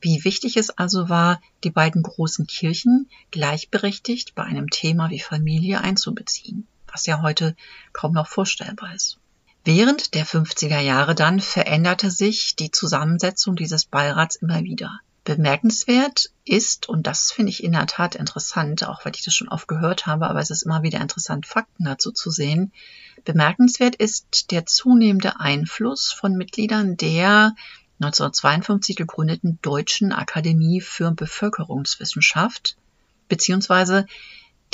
Wie 0.00 0.24
wichtig 0.24 0.56
es 0.56 0.70
also 0.70 1.08
war, 1.08 1.40
die 1.62 1.70
beiden 1.70 2.02
großen 2.02 2.48
Kirchen 2.48 3.08
gleichberechtigt 3.30 4.34
bei 4.34 4.42
einem 4.42 4.68
Thema 4.68 5.10
wie 5.10 5.20
Familie 5.20 5.80
einzubeziehen, 5.80 6.66
was 6.94 7.04
ja 7.06 7.20
heute 7.20 7.54
kaum 7.92 8.12
noch 8.12 8.28
vorstellbar 8.28 8.94
ist. 8.94 9.18
Während 9.64 10.14
der 10.14 10.26
50er 10.26 10.80
Jahre 10.80 11.14
dann 11.14 11.40
veränderte 11.40 12.10
sich 12.10 12.54
die 12.54 12.70
Zusammensetzung 12.70 13.56
dieses 13.56 13.84
Beirats 13.84 14.36
immer 14.36 14.62
wieder. 14.62 15.00
Bemerkenswert 15.24 16.30
ist, 16.44 16.86
und 16.86 17.06
das 17.06 17.32
finde 17.32 17.50
ich 17.50 17.64
in 17.64 17.72
der 17.72 17.86
Tat 17.86 18.14
interessant, 18.14 18.86
auch 18.86 19.04
weil 19.04 19.14
ich 19.14 19.24
das 19.24 19.34
schon 19.34 19.48
oft 19.48 19.66
gehört 19.66 20.04
habe, 20.04 20.28
aber 20.28 20.40
es 20.40 20.50
ist 20.50 20.64
immer 20.64 20.82
wieder 20.82 21.00
interessant, 21.00 21.46
Fakten 21.46 21.84
dazu 21.84 22.12
zu 22.12 22.30
sehen. 22.30 22.72
Bemerkenswert 23.24 23.96
ist 23.96 24.50
der 24.50 24.66
zunehmende 24.66 25.40
Einfluss 25.40 26.12
von 26.12 26.36
Mitgliedern 26.36 26.98
der 26.98 27.54
1952 28.00 28.96
gegründeten 28.96 29.58
Deutschen 29.62 30.12
Akademie 30.12 30.82
für 30.82 31.10
Bevölkerungswissenschaft, 31.10 32.76
beziehungsweise 33.28 34.06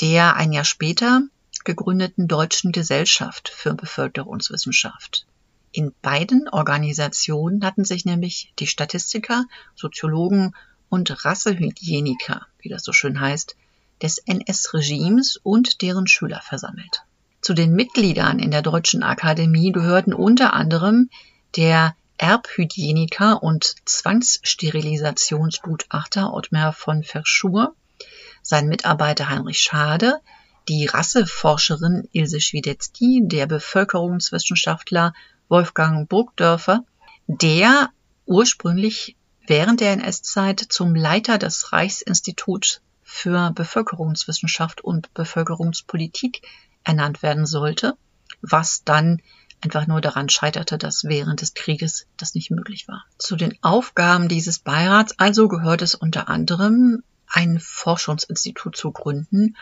der 0.01 0.35
ein 0.35 0.53
Jahr 0.53 0.65
später 0.65 1.23
gegründeten 1.65 2.29
Deutschen 2.29 2.73
Gesellschaft 2.73 3.49
für 3.49 3.75
Bevölkerungswissenschaft. 3.75 5.27
In 5.73 5.95
beiden 6.03 6.49
Organisationen 6.49 7.65
hatten 7.65 7.85
sich 7.85 8.05
nämlich 8.05 8.53
die 8.59 8.67
Statistiker, 8.67 9.45
Soziologen 9.77 10.57
und 10.89 11.25
Rassehygieniker, 11.25 12.47
wie 12.59 12.69
das 12.69 12.83
so 12.83 12.93
schön 12.93 13.21
heißt, 13.21 13.55
des 14.03 14.19
NS-Regimes 14.19 15.39
und 15.43 15.81
deren 15.83 16.07
Schüler 16.07 16.41
versammelt. 16.43 17.03
Zu 17.41 17.55
den 17.55 17.73
Mitgliedern 17.73 18.39
in 18.39 18.51
der 18.51 18.63
Deutschen 18.63 19.03
Akademie 19.03 19.73
gehörten 19.73 20.13
unter 20.13 20.53
anderem 20.55 21.09
der 21.57 21.97
Erbhygieniker 22.19 23.43
und 23.43 23.77
Zwangssterilisationsgutachter 23.87 26.35
Ottmar 26.35 26.75
von 26.75 27.03
Verschur, 27.03 27.75
sein 28.43 28.69
Mitarbeiter 28.69 29.31
Heinrich 29.31 29.61
Schade, 29.61 30.21
die 30.69 30.87
Rasseforscherin 30.87 32.09
Ilse 32.13 32.41
Schwiedetzky, 32.41 33.23
der 33.25 33.47
Bevölkerungswissenschaftler 33.47 35.13
Wolfgang 35.49 36.09
Burgdörfer, 36.09 36.85
der 37.27 37.91
ursprünglich 38.27 39.17
während 39.47 39.81
der 39.81 39.93
NS-Zeit 39.93 40.61
zum 40.61 40.95
Leiter 40.95 41.39
des 41.39 41.73
Reichsinstituts 41.73 42.81
für 43.03 43.51
Bevölkerungswissenschaft 43.51 44.81
und 44.81 45.13
Bevölkerungspolitik 45.15 46.43
ernannt 46.85 47.23
werden 47.23 47.47
sollte, 47.47 47.95
was 48.41 48.85
dann 48.85 49.21
einfach 49.61 49.87
nur 49.87 50.01
daran 50.01 50.29
scheiterte, 50.29 50.79
dass 50.79 51.05
während 51.05 51.41
des 51.41 51.55
Krieges 51.55 52.07
das 52.17 52.35
nicht 52.35 52.51
möglich 52.51 52.89
war. 52.89 53.05
Zu 53.19 53.37
den 53.37 53.59
Aufgaben 53.63 54.29
dieses 54.29 54.61
Beirats 54.61 55.19
also 55.19 55.49
gehört 55.49 55.83
es 55.83 55.95
unter 55.95 56.29
anderem, 56.29 57.03
ein 57.27 57.61
Forschungsinstitut 57.61 58.77
zu 58.77 58.91
gründen 58.91 59.57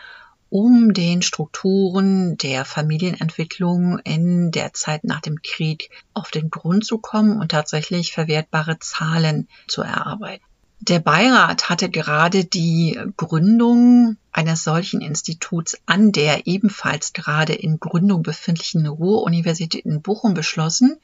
um 0.49 0.93
den 0.93 1.21
Strukturen 1.21 2.37
der 2.37 2.65
Familienentwicklung 2.65 3.99
in 3.99 4.51
der 4.51 4.73
Zeit 4.73 5.03
nach 5.03 5.21
dem 5.21 5.41
Krieg 5.41 5.89
auf 6.13 6.31
den 6.31 6.49
Grund 6.49 6.85
zu 6.85 6.97
kommen 6.97 7.39
und 7.39 7.51
tatsächlich 7.51 8.11
verwertbare 8.11 8.79
Zahlen 8.79 9.47
zu 9.67 9.81
erarbeiten. 9.81 10.43
Der 10.81 10.99
Beirat 10.99 11.69
hatte 11.69 11.89
gerade 11.89 12.45
die 12.45 12.97
Gründung 13.17 14.15
eines 14.31 14.63
solchen 14.63 15.01
Instituts 15.01 15.77
an 15.85 16.13
der 16.13 16.47
ebenfalls 16.47 17.11
gerade 17.11 17.53
in 17.53 17.79
Gründung 17.79 18.23
befindlichen 18.23 18.87
Ruhr-Universität 18.87 19.85
in 19.85 20.01
Bochum 20.01 20.33
beschlossen, 20.33 20.97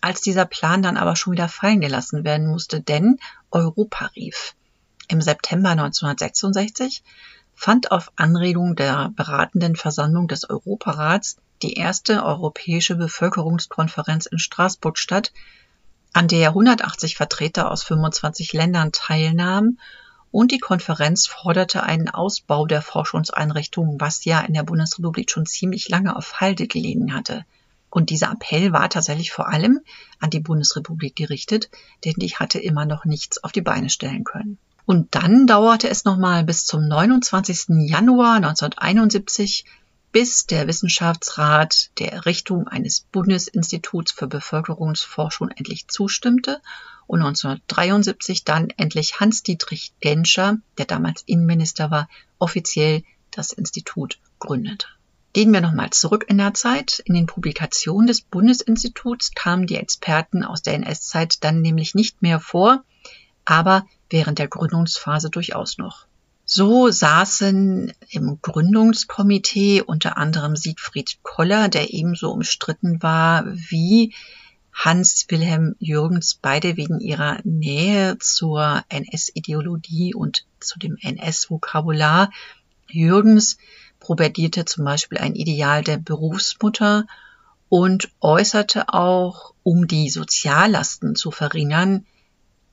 als 0.00 0.22
dieser 0.22 0.44
Plan 0.44 0.82
dann 0.82 0.96
aber 0.96 1.14
schon 1.14 1.32
wieder 1.32 1.48
fallen 1.48 1.80
gelassen 1.80 2.24
werden 2.24 2.48
musste, 2.48 2.80
denn 2.80 3.18
Europa 3.50 4.10
rief. 4.16 4.54
Im 5.08 5.22
September 5.22 5.70
1966 5.70 7.04
fand 7.56 7.90
auf 7.90 8.12
Anregung 8.14 8.76
der 8.76 9.10
beratenden 9.16 9.74
Versammlung 9.74 10.28
des 10.28 10.48
Europarats 10.48 11.38
die 11.62 11.74
erste 11.74 12.22
Europäische 12.22 12.94
Bevölkerungskonferenz 12.94 14.26
in 14.26 14.38
Straßburg 14.38 14.98
statt, 14.98 15.32
an 16.12 16.28
der 16.28 16.50
180 16.50 17.16
Vertreter 17.16 17.70
aus 17.70 17.82
25 17.82 18.52
Ländern 18.52 18.92
teilnahmen 18.92 19.80
und 20.30 20.52
die 20.52 20.58
Konferenz 20.58 21.26
forderte 21.26 21.82
einen 21.82 22.10
Ausbau 22.10 22.66
der 22.66 22.82
Forschungseinrichtungen, 22.82 24.00
was 24.00 24.24
ja 24.26 24.40
in 24.40 24.52
der 24.52 24.62
Bundesrepublik 24.62 25.30
schon 25.30 25.46
ziemlich 25.46 25.88
lange 25.88 26.14
auf 26.14 26.40
Halde 26.40 26.66
gelegen 26.66 27.14
hatte. 27.14 27.44
Und 27.88 28.10
dieser 28.10 28.32
Appell 28.32 28.72
war 28.72 28.90
tatsächlich 28.90 29.32
vor 29.32 29.48
allem 29.48 29.80
an 30.20 30.28
die 30.28 30.40
Bundesrepublik 30.40 31.16
gerichtet, 31.16 31.70
denn 32.04 32.14
die 32.18 32.34
hatte 32.34 32.58
immer 32.58 32.84
noch 32.84 33.06
nichts 33.06 33.42
auf 33.42 33.52
die 33.52 33.62
Beine 33.62 33.88
stellen 33.88 34.24
können. 34.24 34.58
Und 34.86 35.16
dann 35.16 35.48
dauerte 35.48 35.90
es 35.90 36.04
nochmal 36.04 36.44
bis 36.44 36.64
zum 36.64 36.86
29. 36.86 37.88
Januar 37.88 38.36
1971, 38.36 39.64
bis 40.12 40.46
der 40.46 40.68
Wissenschaftsrat 40.68 41.90
der 41.98 42.12
Errichtung 42.12 42.68
eines 42.68 43.00
Bundesinstituts 43.00 44.12
für 44.12 44.28
Bevölkerungsforschung 44.28 45.50
endlich 45.50 45.88
zustimmte 45.88 46.62
und 47.08 47.18
1973 47.18 48.44
dann 48.44 48.70
endlich 48.70 49.18
Hans-Dietrich 49.18 49.92
Genscher, 50.00 50.58
der 50.78 50.86
damals 50.86 51.22
Innenminister 51.26 51.90
war, 51.90 52.08
offiziell 52.38 53.02
das 53.32 53.52
Institut 53.52 54.20
gründete. 54.38 54.86
Gehen 55.32 55.52
wir 55.52 55.60
nochmal 55.60 55.90
zurück 55.90 56.26
in 56.28 56.38
der 56.38 56.54
Zeit. 56.54 57.02
In 57.04 57.14
den 57.14 57.26
Publikationen 57.26 58.06
des 58.06 58.22
Bundesinstituts 58.22 59.32
kamen 59.34 59.66
die 59.66 59.76
Experten 59.76 60.44
aus 60.44 60.62
der 60.62 60.74
NS-Zeit 60.74 61.42
dann 61.44 61.60
nämlich 61.60 61.94
nicht 61.94 62.22
mehr 62.22 62.40
vor, 62.40 62.84
aber 63.46 63.86
während 64.10 64.38
der 64.38 64.48
Gründungsphase 64.48 65.30
durchaus 65.30 65.78
noch. 65.78 66.06
So 66.44 66.90
saßen 66.90 67.92
im 68.10 68.38
Gründungskomitee 68.40 69.82
unter 69.82 70.16
anderem 70.16 70.54
Siegfried 70.54 71.18
Koller, 71.22 71.68
der 71.68 71.92
ebenso 71.92 72.30
umstritten 72.30 73.02
war 73.02 73.44
wie 73.46 74.14
Hans 74.72 75.26
Wilhelm 75.28 75.74
Jürgens, 75.78 76.38
beide 76.40 76.76
wegen 76.76 77.00
ihrer 77.00 77.38
Nähe 77.44 78.18
zur 78.18 78.84
NS-Ideologie 78.90 80.14
und 80.14 80.44
zu 80.60 80.78
dem 80.78 80.98
NS-Vokabular. 81.00 82.30
Jürgens 82.88 83.56
propagierte 84.00 84.66
zum 84.66 84.84
Beispiel 84.84 85.18
ein 85.18 85.34
Ideal 85.34 85.82
der 85.82 85.96
Berufsmutter 85.96 87.06
und 87.68 88.10
äußerte 88.20 88.90
auch, 88.90 89.54
um 89.62 89.88
die 89.88 90.10
Soziallasten 90.10 91.16
zu 91.16 91.30
verringern, 91.30 92.06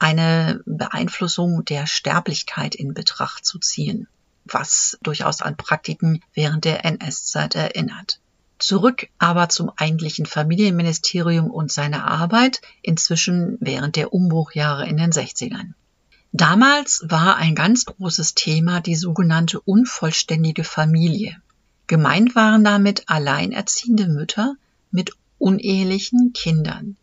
eine 0.03 0.60
Beeinflussung 0.65 1.63
der 1.63 1.88
Sterblichkeit 1.88 2.75
in 2.75 2.93
Betracht 2.93 3.45
zu 3.45 3.57
ziehen, 3.57 4.07
was 4.43 4.98
durchaus 5.01 5.41
an 5.41 5.55
Praktiken 5.55 6.22
während 6.33 6.65
der 6.65 6.83
NS-Zeit 6.83 7.55
erinnert. 7.55 8.19
Zurück 8.60 9.07
aber 9.17 9.48
zum 9.48 9.72
eigentlichen 9.77 10.25
Familienministerium 10.25 11.50
und 11.50 11.72
seiner 11.72 12.05
Arbeit, 12.05 12.60
inzwischen 12.81 13.57
während 13.62 13.95
der 13.95 14.13
Umbruchjahre 14.13 14.86
in 14.88 14.98
den 14.98 15.12
60ern. 15.12 15.74
Damals 16.33 17.05
war 17.07 17.38
ein 17.38 17.55
ganz 17.55 17.86
großes 17.86 18.36
Thema 18.36 18.81
die 18.81 18.95
sogenannte 18.95 19.62
unvollständige 19.62 20.65
Familie. 20.65 21.38
Gemeint 21.88 22.36
waren 22.36 22.65
damit 22.65 23.03
alleinerziehende 23.07 24.10
Mütter 24.10 24.55
mit 24.91 25.12
unehelichen 25.38 26.33
Kindern. 26.33 26.98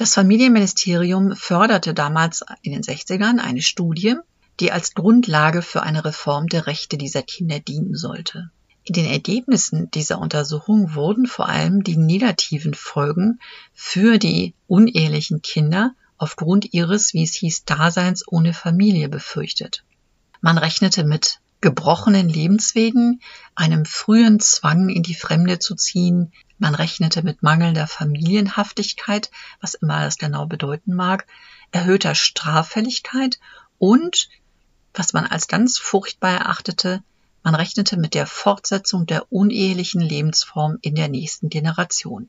Das 0.00 0.14
Familienministerium 0.14 1.36
förderte 1.36 1.92
damals 1.92 2.42
in 2.62 2.72
den 2.72 2.80
60ern 2.80 3.38
eine 3.38 3.60
Studie, 3.60 4.14
die 4.58 4.72
als 4.72 4.94
Grundlage 4.94 5.60
für 5.60 5.82
eine 5.82 6.06
Reform 6.06 6.46
der 6.46 6.66
Rechte 6.66 6.96
dieser 6.96 7.20
Kinder 7.20 7.60
dienen 7.60 7.94
sollte. 7.94 8.50
In 8.84 8.94
den 8.94 9.04
Ergebnissen 9.04 9.90
dieser 9.90 10.18
Untersuchung 10.18 10.94
wurden 10.94 11.26
vor 11.26 11.50
allem 11.50 11.84
die 11.84 11.98
negativen 11.98 12.72
Folgen 12.72 13.40
für 13.74 14.16
die 14.16 14.54
unehelichen 14.66 15.42
Kinder 15.42 15.92
aufgrund 16.16 16.72
ihres, 16.72 17.12
wie 17.12 17.24
es 17.24 17.34
hieß, 17.34 17.66
Daseins 17.66 18.24
ohne 18.26 18.54
Familie 18.54 19.10
befürchtet. 19.10 19.84
Man 20.40 20.56
rechnete 20.56 21.04
mit 21.04 21.39
gebrochenen 21.60 22.28
Lebenswegen, 22.28 23.20
einem 23.54 23.84
frühen 23.84 24.40
Zwang 24.40 24.88
in 24.88 25.02
die 25.02 25.14
Fremde 25.14 25.58
zu 25.58 25.74
ziehen, 25.74 26.32
man 26.58 26.74
rechnete 26.74 27.22
mit 27.22 27.42
mangelnder 27.42 27.86
Familienhaftigkeit, 27.86 29.30
was 29.60 29.74
immer 29.74 30.04
das 30.04 30.18
genau 30.18 30.46
bedeuten 30.46 30.94
mag, 30.94 31.26
erhöhter 31.70 32.14
Straffälligkeit 32.14 33.38
und, 33.78 34.28
was 34.94 35.12
man 35.12 35.26
als 35.26 35.48
ganz 35.48 35.78
furchtbar 35.78 36.32
erachtete, 36.32 37.02
man 37.42 37.54
rechnete 37.54 37.96
mit 37.96 38.14
der 38.14 38.26
Fortsetzung 38.26 39.06
der 39.06 39.32
unehelichen 39.32 40.00
Lebensform 40.00 40.78
in 40.82 40.94
der 40.94 41.08
nächsten 41.08 41.48
Generation. 41.48 42.28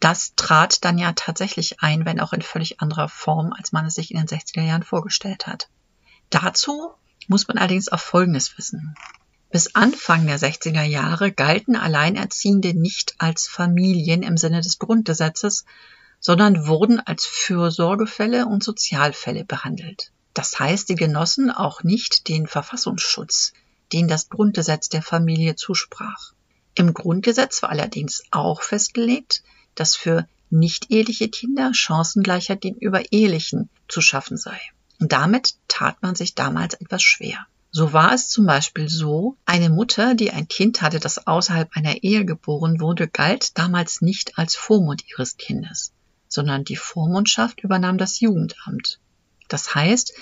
Das 0.00 0.34
trat 0.34 0.84
dann 0.84 0.98
ja 0.98 1.12
tatsächlich 1.12 1.82
ein, 1.82 2.04
wenn 2.06 2.20
auch 2.20 2.32
in 2.32 2.42
völlig 2.42 2.80
anderer 2.80 3.08
Form, 3.08 3.52
als 3.52 3.70
man 3.70 3.86
es 3.86 3.94
sich 3.94 4.10
in 4.10 4.16
den 4.16 4.26
60er 4.26 4.62
Jahren 4.62 4.82
vorgestellt 4.82 5.46
hat. 5.46 5.68
Dazu 6.30 6.94
muss 7.30 7.46
man 7.46 7.58
allerdings 7.58 7.90
auch 7.90 8.00
Folgendes 8.00 8.58
wissen. 8.58 8.96
Bis 9.52 9.76
Anfang 9.76 10.26
der 10.26 10.38
60er 10.38 10.82
Jahre 10.82 11.30
galten 11.30 11.76
Alleinerziehende 11.76 12.74
nicht 12.74 13.14
als 13.18 13.46
Familien 13.46 14.24
im 14.24 14.36
Sinne 14.36 14.60
des 14.60 14.80
Grundgesetzes, 14.80 15.64
sondern 16.18 16.66
wurden 16.66 16.98
als 16.98 17.26
Fürsorgefälle 17.26 18.46
und 18.46 18.64
Sozialfälle 18.64 19.44
behandelt. 19.44 20.10
Das 20.34 20.58
heißt, 20.58 20.88
sie 20.88 20.96
genossen 20.96 21.52
auch 21.52 21.84
nicht 21.84 22.26
den 22.26 22.48
Verfassungsschutz, 22.48 23.52
den 23.92 24.08
das 24.08 24.28
Grundgesetz 24.28 24.88
der 24.88 25.02
Familie 25.02 25.54
zusprach. 25.54 26.32
Im 26.74 26.94
Grundgesetz 26.94 27.62
war 27.62 27.70
allerdings 27.70 28.24
auch 28.32 28.60
festgelegt, 28.62 29.44
dass 29.76 29.94
für 29.94 30.26
nicht-eheliche 30.50 31.28
Kinder 31.28 31.74
Chancengleichheit 31.74 32.60
gegenüber 32.60 33.02
Ehelichen 33.12 33.70
zu 33.88 34.00
schaffen 34.00 34.36
sei. 34.36 34.60
Und 35.00 35.12
damit 35.12 35.54
tat 35.66 36.02
man 36.02 36.14
sich 36.14 36.34
damals 36.34 36.74
etwas 36.74 37.02
schwer. 37.02 37.46
So 37.72 37.92
war 37.92 38.12
es 38.12 38.28
zum 38.28 38.46
Beispiel 38.46 38.88
so, 38.88 39.36
eine 39.46 39.70
Mutter, 39.70 40.14
die 40.14 40.32
ein 40.32 40.48
Kind 40.48 40.82
hatte, 40.82 40.98
das 40.98 41.26
außerhalb 41.26 41.70
einer 41.76 42.02
Ehe 42.02 42.24
geboren 42.24 42.80
wurde, 42.80 43.08
galt 43.08 43.56
damals 43.58 44.02
nicht 44.02 44.38
als 44.38 44.56
Vormund 44.56 45.04
ihres 45.08 45.36
Kindes, 45.36 45.92
sondern 46.28 46.64
die 46.64 46.76
Vormundschaft 46.76 47.60
übernahm 47.62 47.96
das 47.96 48.20
Jugendamt. 48.20 48.98
Das 49.48 49.74
heißt, 49.74 50.12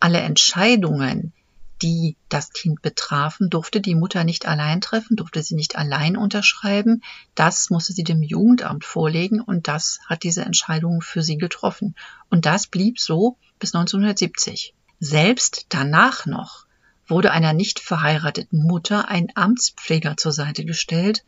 alle 0.00 0.20
Entscheidungen, 0.20 1.32
die 1.80 2.16
das 2.28 2.52
Kind 2.52 2.82
betrafen, 2.82 3.48
durfte 3.50 3.80
die 3.80 3.94
Mutter 3.94 4.24
nicht 4.24 4.46
allein 4.46 4.80
treffen, 4.80 5.16
durfte 5.16 5.42
sie 5.42 5.54
nicht 5.54 5.76
allein 5.76 6.16
unterschreiben. 6.16 7.02
Das 7.34 7.70
musste 7.70 7.92
sie 7.94 8.04
dem 8.04 8.22
Jugendamt 8.22 8.84
vorlegen 8.84 9.40
und 9.40 9.66
das 9.66 10.00
hat 10.06 10.24
diese 10.24 10.42
Entscheidung 10.42 11.00
für 11.00 11.22
sie 11.22 11.38
getroffen. 11.38 11.94
Und 12.28 12.46
das 12.46 12.66
blieb 12.66 13.00
so 13.00 13.38
bis 13.58 13.74
1970. 13.74 14.74
Selbst 15.00 15.66
danach 15.68 16.26
noch 16.26 16.66
wurde 17.06 17.30
einer 17.30 17.52
nicht 17.52 17.80
verheirateten 17.80 18.62
Mutter 18.62 19.08
ein 19.08 19.28
Amtspfleger 19.34 20.16
zur 20.16 20.32
Seite 20.32 20.64
gestellt, 20.64 21.24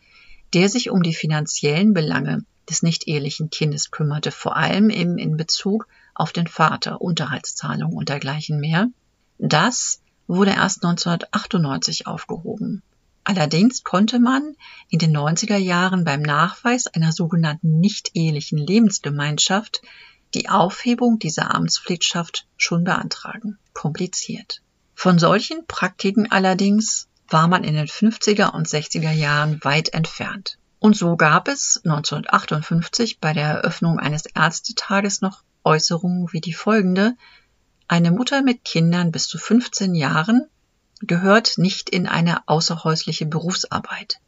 der 0.52 0.68
sich 0.68 0.90
um 0.90 1.02
die 1.02 1.14
finanziellen 1.14 1.94
Belange 1.94 2.44
des 2.68 2.82
nicht-ehelichen 2.82 3.50
Kindes 3.50 3.90
kümmerte, 3.90 4.30
vor 4.30 4.56
allem 4.56 4.90
eben 4.90 5.18
in 5.18 5.36
Bezug 5.36 5.88
auf 6.14 6.32
den 6.32 6.46
Vater, 6.46 7.00
Unterhaltszahlungen 7.00 7.96
und 7.96 8.08
dergleichen 8.08 8.60
mehr. 8.60 8.88
Das 9.38 10.00
wurde 10.26 10.50
erst 10.50 10.84
1998 10.84 12.06
aufgehoben. 12.06 12.82
Allerdings 13.24 13.84
konnte 13.84 14.18
man 14.18 14.54
in 14.88 14.98
den 14.98 15.16
90er 15.16 15.56
Jahren 15.56 16.04
beim 16.04 16.22
Nachweis 16.22 16.86
einer 16.86 17.12
sogenannten 17.12 17.80
nicht-ehelichen 17.80 18.58
Lebensgemeinschaft 18.58 19.82
die 20.34 20.48
Aufhebung 20.48 21.18
dieser 21.18 21.54
Amtspflichtschaft 21.54 22.46
schon 22.56 22.84
beantragen. 22.84 23.58
Kompliziert. 23.72 24.62
Von 24.94 25.18
solchen 25.18 25.66
Praktiken 25.66 26.30
allerdings 26.30 27.08
war 27.28 27.48
man 27.48 27.64
in 27.64 27.74
den 27.74 27.86
50er 27.86 28.52
und 28.52 28.68
60er 28.68 29.12
Jahren 29.12 29.62
weit 29.64 29.90
entfernt. 29.94 30.58
Und 30.78 30.96
so 30.96 31.16
gab 31.16 31.48
es 31.48 31.80
1958 31.84 33.18
bei 33.20 33.32
der 33.32 33.46
Eröffnung 33.46 33.98
eines 33.98 34.26
Ärztetages 34.26 35.20
noch 35.20 35.42
Äußerungen 35.64 36.32
wie 36.32 36.40
die 36.40 36.54
folgende. 36.54 37.14
Eine 37.86 38.10
Mutter 38.10 38.42
mit 38.42 38.64
Kindern 38.64 39.12
bis 39.12 39.28
zu 39.28 39.38
15 39.38 39.94
Jahren 39.94 40.46
gehört 41.00 41.58
nicht 41.58 41.90
in 41.90 42.06
eine 42.06 42.46
außerhäusliche 42.48 43.26
Berufsarbeit. 43.26 44.20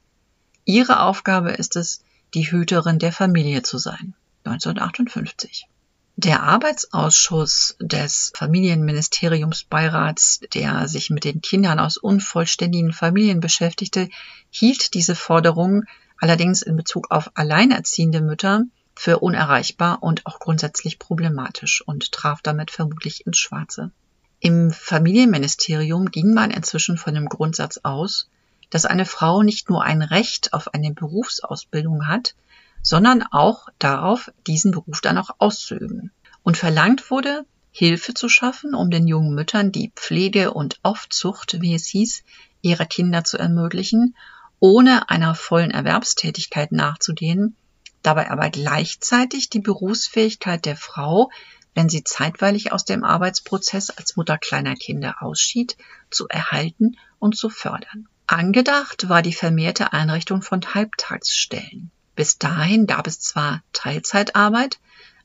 Ihre 0.65 1.01
Aufgabe 1.01 1.53
ist 1.53 1.77
es, 1.77 2.03
die 2.35 2.51
Hüterin 2.51 2.99
der 2.99 3.13
Familie 3.13 3.63
zu 3.63 3.79
sein. 3.79 4.15
1958. 4.45 5.67
Der 6.17 6.43
Arbeitsausschuss 6.43 7.77
des 7.81 8.33
Familienministeriumsbeirats, 8.37 10.41
der 10.53 10.87
sich 10.87 11.09
mit 11.09 11.25
den 11.25 11.41
Kindern 11.41 11.79
aus 11.79 11.97
unvollständigen 11.97 12.93
Familien 12.93 13.41
beschäftigte, 13.41 14.11
hielt 14.51 14.93
diese 14.93 15.15
Forderung 15.15 15.85
allerdings 16.19 16.61
in 16.63 16.77
Bezug 16.77 17.11
auf 17.11 17.31
alleinerziehende 17.35 18.21
Mütter 18.21 18.65
für 18.95 19.21
unerreichbar 19.21 20.03
und 20.03 20.27
auch 20.27 20.39
grundsätzlich 20.39 20.99
problematisch 20.99 21.83
und 21.87 22.13
traf 22.13 22.43
damit 22.43 22.71
vermutlich 22.71 23.27
ins 23.27 23.39
Schwarze. 23.39 23.91
Im 24.39 24.71
Familienministerium 24.71 26.11
ging 26.11 26.35
man 26.35 26.51
inzwischen 26.51 26.99
von 26.99 27.15
dem 27.15 27.29
Grundsatz 27.29 27.81
aus, 27.85 28.29
dass 28.69 28.85
eine 28.85 29.07
Frau 29.07 29.43
nicht 29.43 29.71
nur 29.71 29.83
ein 29.83 30.03
Recht 30.03 30.53
auf 30.53 30.75
eine 30.75 30.93
Berufsausbildung 30.93 32.07
hat, 32.07 32.35
sondern 32.83 33.23
auch 33.23 33.69
darauf, 33.79 34.31
diesen 34.47 34.73
Beruf 34.73 35.01
dann 35.01 35.19
auch 35.19 35.31
auszuüben. 35.39 36.13
Und 36.43 36.57
verlangt 36.57 37.11
wurde, 37.11 37.47
Hilfe 37.71 38.13
zu 38.13 38.29
schaffen, 38.29 38.75
um 38.75 38.91
den 38.91 39.07
jungen 39.07 39.35
Müttern 39.35 39.73
die 39.73 39.93
Pflege 39.95 40.53
und 40.53 40.79
Aufzucht, 40.83 41.61
wie 41.63 41.75
es 41.75 41.87
hieß, 41.87 42.23
ihrer 42.61 42.85
Kinder 42.85 43.25
zu 43.25 43.39
ermöglichen, 43.39 44.15
ohne 44.61 45.09
einer 45.09 45.35
vollen 45.35 45.71
Erwerbstätigkeit 45.71 46.71
nachzugehen, 46.73 47.57
dabei 48.03 48.31
aber 48.31 48.51
gleichzeitig 48.51 49.49
die 49.49 49.61
Berufsfähigkeit 49.61 50.65
der 50.67 50.77
Frau, 50.77 51.31
wenn 51.75 51.89
sie 51.89 52.05
zeitweilig 52.05 52.73
aus 52.73 52.85
dem 52.85 53.05
Arbeitsprozess 53.05 53.91
als 53.91 54.17
Mutter 54.17 54.39
kleiner 54.39 54.75
Kinder 54.75 55.17
ausschied, 55.21 55.77
zu 56.11 56.29
erhalten 56.29 56.97
und 57.19 57.37
zu 57.37 57.49
fördern. 57.49 58.09
Angedacht 58.27 59.09
war 59.09 59.23
die 59.23 59.33
vermehrte 59.33 59.93
Einrichtung 59.93 60.43
von 60.43 60.75
Halbtagsstellen. 60.75 61.91
Bis 62.15 62.39
dahin 62.39 62.87
gab 62.87 63.07
es 63.07 63.21
zwar 63.21 63.63
Teilzeitarbeit, 63.73 64.79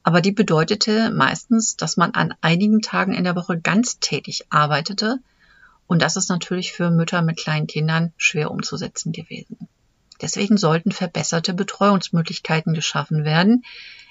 aber 0.04 0.22
die 0.22 0.32
bedeutete 0.32 1.12
meistens, 1.12 1.76
dass 1.76 1.98
man 1.98 2.12
an 2.12 2.34
einigen 2.42 2.82
Tagen 2.82 3.14
in 3.14 3.26
der 3.26 3.36
Woche 3.36 3.60
ganztätig 3.60 4.46
arbeitete, 4.50 5.20
und 5.86 6.02
das 6.02 6.16
ist 6.18 6.30
natürlich 6.30 6.74
für 6.74 6.92
Mütter 6.92 7.22
mit 7.22 7.38
kleinen 7.38 7.68
Kindern 7.68 8.14
schwer 8.18 8.52
umzusetzen 8.52 9.12
gewesen. 9.12 9.68
Deswegen 10.22 10.58
sollten 10.58 10.92
verbesserte 10.92 11.54
Betreuungsmöglichkeiten 11.54 12.74
geschaffen 12.74 13.24
werden. 13.24 13.64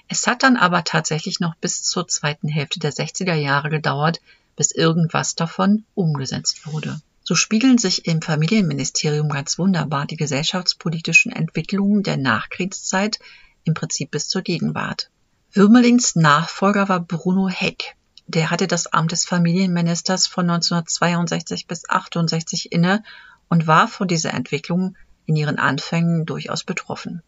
Es 0.07 0.25
hat 0.25 0.43
dann 0.43 0.57
aber 0.57 0.83
tatsächlich 0.83 1.39
noch 1.39 1.55
bis 1.55 1.83
zur 1.83 2.07
zweiten 2.07 2.47
Hälfte 2.47 2.79
der 2.79 2.93
60er 2.93 3.33
Jahre 3.33 3.69
gedauert, 3.69 4.21
bis 4.55 4.71
irgendwas 4.71 5.35
davon 5.35 5.83
umgesetzt 5.95 6.65
wurde. 6.65 6.99
So 7.27 7.35
spiegeln 7.35 7.77
sich 7.77 8.05
im 8.05 8.21
Familienministerium 8.21 9.27
ganz 9.27 9.59
wunderbar 9.59 10.05
die 10.05 10.15
gesellschaftspolitischen 10.15 11.29
Entwicklungen 11.29 12.01
der 12.01 12.15
Nachkriegszeit 12.15 13.19
im 13.65 13.73
Prinzip 13.73 14.11
bis 14.11 14.29
zur 14.29 14.43
Gegenwart. 14.43 15.09
Würmelins 15.51 16.15
Nachfolger 16.15 16.87
war 16.87 17.01
Bruno 17.01 17.49
Heck. 17.49 17.97
Der 18.27 18.49
hatte 18.49 18.65
das 18.65 18.87
Amt 18.87 19.11
des 19.11 19.25
Familienministers 19.25 20.25
von 20.25 20.49
1962 20.49 21.67
bis 21.67 21.89
68 21.89 22.71
inne 22.71 23.03
und 23.49 23.67
war 23.67 23.89
von 23.89 24.07
dieser 24.07 24.33
Entwicklung 24.33 24.95
in 25.25 25.35
ihren 25.35 25.59
Anfängen 25.59 26.25
durchaus 26.25 26.63
betroffen. 26.63 27.23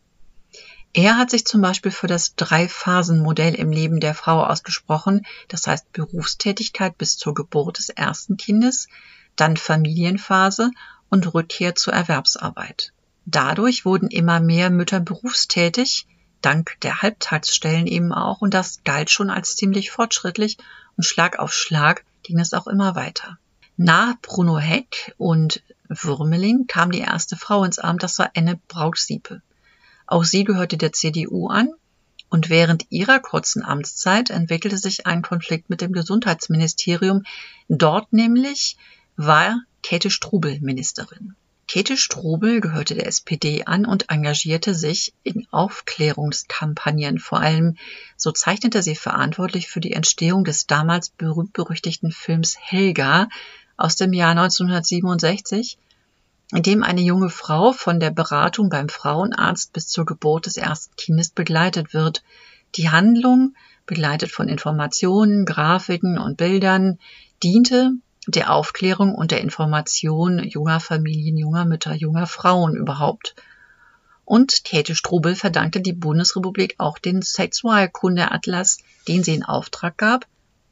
Er 0.93 1.17
hat 1.17 1.29
sich 1.29 1.43
zum 1.43 1.59
Beispiel 1.59 1.91
für 1.91 2.07
das 2.07 2.35
Drei-Phasen-Modell 2.35 3.53
im 3.53 3.73
Leben 3.73 3.99
der 3.99 4.15
Frau 4.15 4.45
ausgesprochen, 4.45 5.25
das 5.49 5.67
heißt 5.67 5.91
Berufstätigkeit 5.91 6.97
bis 6.97 7.17
zur 7.17 7.33
Geburt 7.33 7.79
des 7.79 7.89
ersten 7.89 8.37
Kindes, 8.37 8.87
dann 9.35 9.57
Familienphase 9.57 10.71
und 11.09 11.33
Rückkehr 11.33 11.75
zur 11.75 11.93
Erwerbsarbeit. 11.93 12.93
Dadurch 13.25 13.85
wurden 13.85 14.09
immer 14.09 14.39
mehr 14.39 14.69
Mütter 14.69 14.99
berufstätig, 14.99 16.07
dank 16.41 16.77
der 16.81 17.01
Halbtagsstellen 17.01 17.87
eben 17.87 18.13
auch, 18.13 18.41
und 18.41 18.53
das 18.53 18.83
galt 18.83 19.09
schon 19.09 19.29
als 19.29 19.55
ziemlich 19.55 19.91
fortschrittlich 19.91 20.57
und 20.97 21.03
Schlag 21.03 21.39
auf 21.39 21.53
Schlag 21.53 22.03
ging 22.23 22.39
es 22.39 22.53
auch 22.53 22.67
immer 22.67 22.95
weiter. 22.95 23.37
Nach 23.77 24.15
Bruno 24.21 24.57
Heck 24.57 25.13
und 25.17 25.63
Würmeling 25.87 26.67
kam 26.67 26.91
die 26.91 26.99
erste 26.99 27.37
Frau 27.37 27.63
ins 27.63 27.79
Amt, 27.79 28.03
das 28.03 28.19
war 28.19 28.31
Enne 28.33 28.59
Braugsiepe. 28.67 29.41
Auch 30.05 30.23
sie 30.23 30.43
gehörte 30.43 30.77
der 30.77 30.91
CDU 30.91 31.47
an 31.47 31.69
und 32.29 32.49
während 32.49 32.85
ihrer 32.89 33.19
kurzen 33.19 33.63
Amtszeit 33.63 34.29
entwickelte 34.29 34.77
sich 34.77 35.07
ein 35.07 35.21
Konflikt 35.21 35.69
mit 35.69 35.81
dem 35.81 35.93
Gesundheitsministerium. 35.93 37.23
Dort 37.67 38.13
nämlich 38.13 38.77
war 39.21 39.63
Käthe 39.83 40.09
Strubel 40.09 40.61
Ministerin. 40.61 41.35
Käthe 41.67 41.97
Strubel 41.97 42.61
gehörte 42.61 42.95
der 42.95 43.05
SPD 43.05 43.65
an 43.65 43.85
und 43.85 44.09
engagierte 44.09 44.73
sich 44.73 45.13
in 45.23 45.45
Aufklärungskampagnen. 45.51 47.19
Vor 47.19 47.41
allem 47.41 47.75
so 48.15 48.31
zeichnete 48.31 48.81
sie 48.81 48.95
verantwortlich 48.95 49.67
für 49.67 49.81
die 49.81 49.91
Entstehung 49.91 50.45
des 50.45 50.67
damals 50.67 51.09
berühmt-berüchtigten 51.09 52.13
Films 52.13 52.55
Helga, 52.57 53.27
aus 53.75 53.97
dem 53.97 54.13
Jahr 54.13 54.31
1967, 54.31 55.77
in 56.53 56.63
dem 56.63 56.81
eine 56.81 57.01
junge 57.01 57.29
Frau 57.29 57.73
von 57.73 57.99
der 57.99 58.11
Beratung 58.11 58.69
beim 58.69 58.87
Frauenarzt 58.87 59.73
bis 59.73 59.89
zur 59.89 60.05
Geburt 60.05 60.45
des 60.45 60.55
ersten 60.55 60.95
Kindes 60.95 61.31
begleitet 61.31 61.93
wird. 61.93 62.23
Die 62.75 62.89
Handlung, 62.89 63.53
begleitet 63.85 64.31
von 64.31 64.47
Informationen, 64.47 65.43
Grafiken 65.43 66.17
und 66.17 66.37
Bildern, 66.37 66.99
diente 67.43 67.91
der 68.35 68.51
Aufklärung 68.53 69.15
und 69.15 69.31
der 69.31 69.41
Information 69.41 70.39
junger 70.39 70.79
Familien, 70.79 71.37
junger 71.37 71.65
Mütter, 71.65 71.93
junger 71.93 72.27
Frauen 72.27 72.75
überhaupt. 72.75 73.35
Und 74.25 74.63
Käthe 74.63 74.95
Strubel 74.95 75.35
verdankte 75.35 75.81
die 75.81 75.93
Bundesrepublik 75.93 76.75
auch 76.77 76.99
den 76.99 77.21
Sexualkundeatlas, 77.21 78.79
den 79.07 79.23
sie 79.23 79.33
in 79.33 79.43
Auftrag 79.43 79.97
gab, 79.97 80.27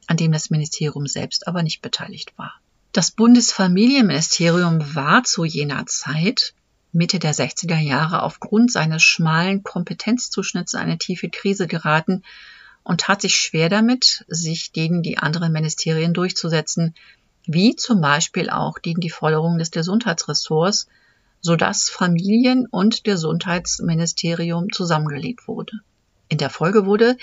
an 0.06 0.18
dem 0.18 0.32
das 0.32 0.50
Ministerium 0.50 1.08
selbst 1.08 1.48
aber 1.48 1.64
nicht 1.64 1.82
beteiligt 1.82 2.34
war. 2.38 2.54
Das 2.92 3.12
Bundesfamilienministerium 3.12 4.96
war 4.96 5.24
zu 5.24 5.44
jener 5.44 5.86
Zeit 5.86 6.54
Mitte 6.94 7.20
der 7.20 7.34
60er 7.34 7.78
Jahre 7.78 8.24
aufgrund 8.24 8.72
seines 8.72 9.04
schmalen 9.04 9.64
Kompetenzzuschnitts 9.64 10.74
in 10.74 10.80
eine 10.80 10.98
tiefe 10.98 11.30
Krise 11.30 11.68
geraten 11.68 12.24
und 12.84 13.02
tat 13.02 13.22
sich 13.22 13.36
schwer 13.36 13.70
damit, 13.70 14.26
sich 14.28 14.72
gegen 14.72 15.04
die 15.04 15.18
anderen 15.18 15.52
Ministerien 15.52 16.14
durchzusetzen, 16.14 16.96
wie 17.48 17.76
zum 17.76 18.02
Beispiel 18.02 18.50
auch 18.50 18.82
gegen 18.82 19.02
die 19.02 19.10
Forderungen 19.10 19.58
des 19.58 19.72
Gesundheitsressorts, 19.72 20.88
sodass 21.42 21.90
Familien- 21.90 22.68
und 22.68 23.04
Gesundheitsministerium 23.04 24.72
zusammengelegt 24.72 25.48
wurde. 25.48 25.80
In 26.30 26.38
der 26.38 26.50
Folge 26.50 26.86
wurde 26.86 27.18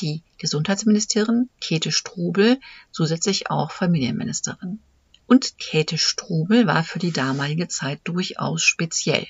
die 0.00 0.22
Gesundheitsministerin 0.38 1.48
Käthe 1.60 1.92
Strubel 1.92 2.58
zusätzlich 2.90 3.50
auch 3.50 3.70
Familienministerin. 3.70 4.80
Und 5.26 5.58
Käthe 5.58 5.98
Strubel 5.98 6.66
war 6.66 6.82
für 6.82 6.98
die 6.98 7.12
damalige 7.12 7.68
Zeit 7.68 8.00
durchaus 8.04 8.62
speziell. 8.62 9.26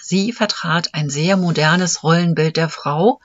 Sie 0.00 0.32
vertrat 0.32 0.94
ein 0.94 1.10
sehr 1.10 1.36
modernes 1.36 2.02
Rollenbild 2.02 2.56
der 2.56 2.68
Frau 2.68 3.20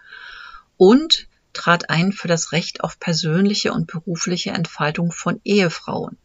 und 0.78 1.28
trat 1.54 1.89
ein 1.89 2.12
für 2.12 2.28
das 2.28 2.52
Recht 2.52 2.84
auf 2.84 3.00
persönliche 3.00 3.71
und 3.71 3.88
berufliche 3.88 4.52
Entfaltung 4.52 5.12
von 5.12 5.39
Ehefrauen. 5.45 6.17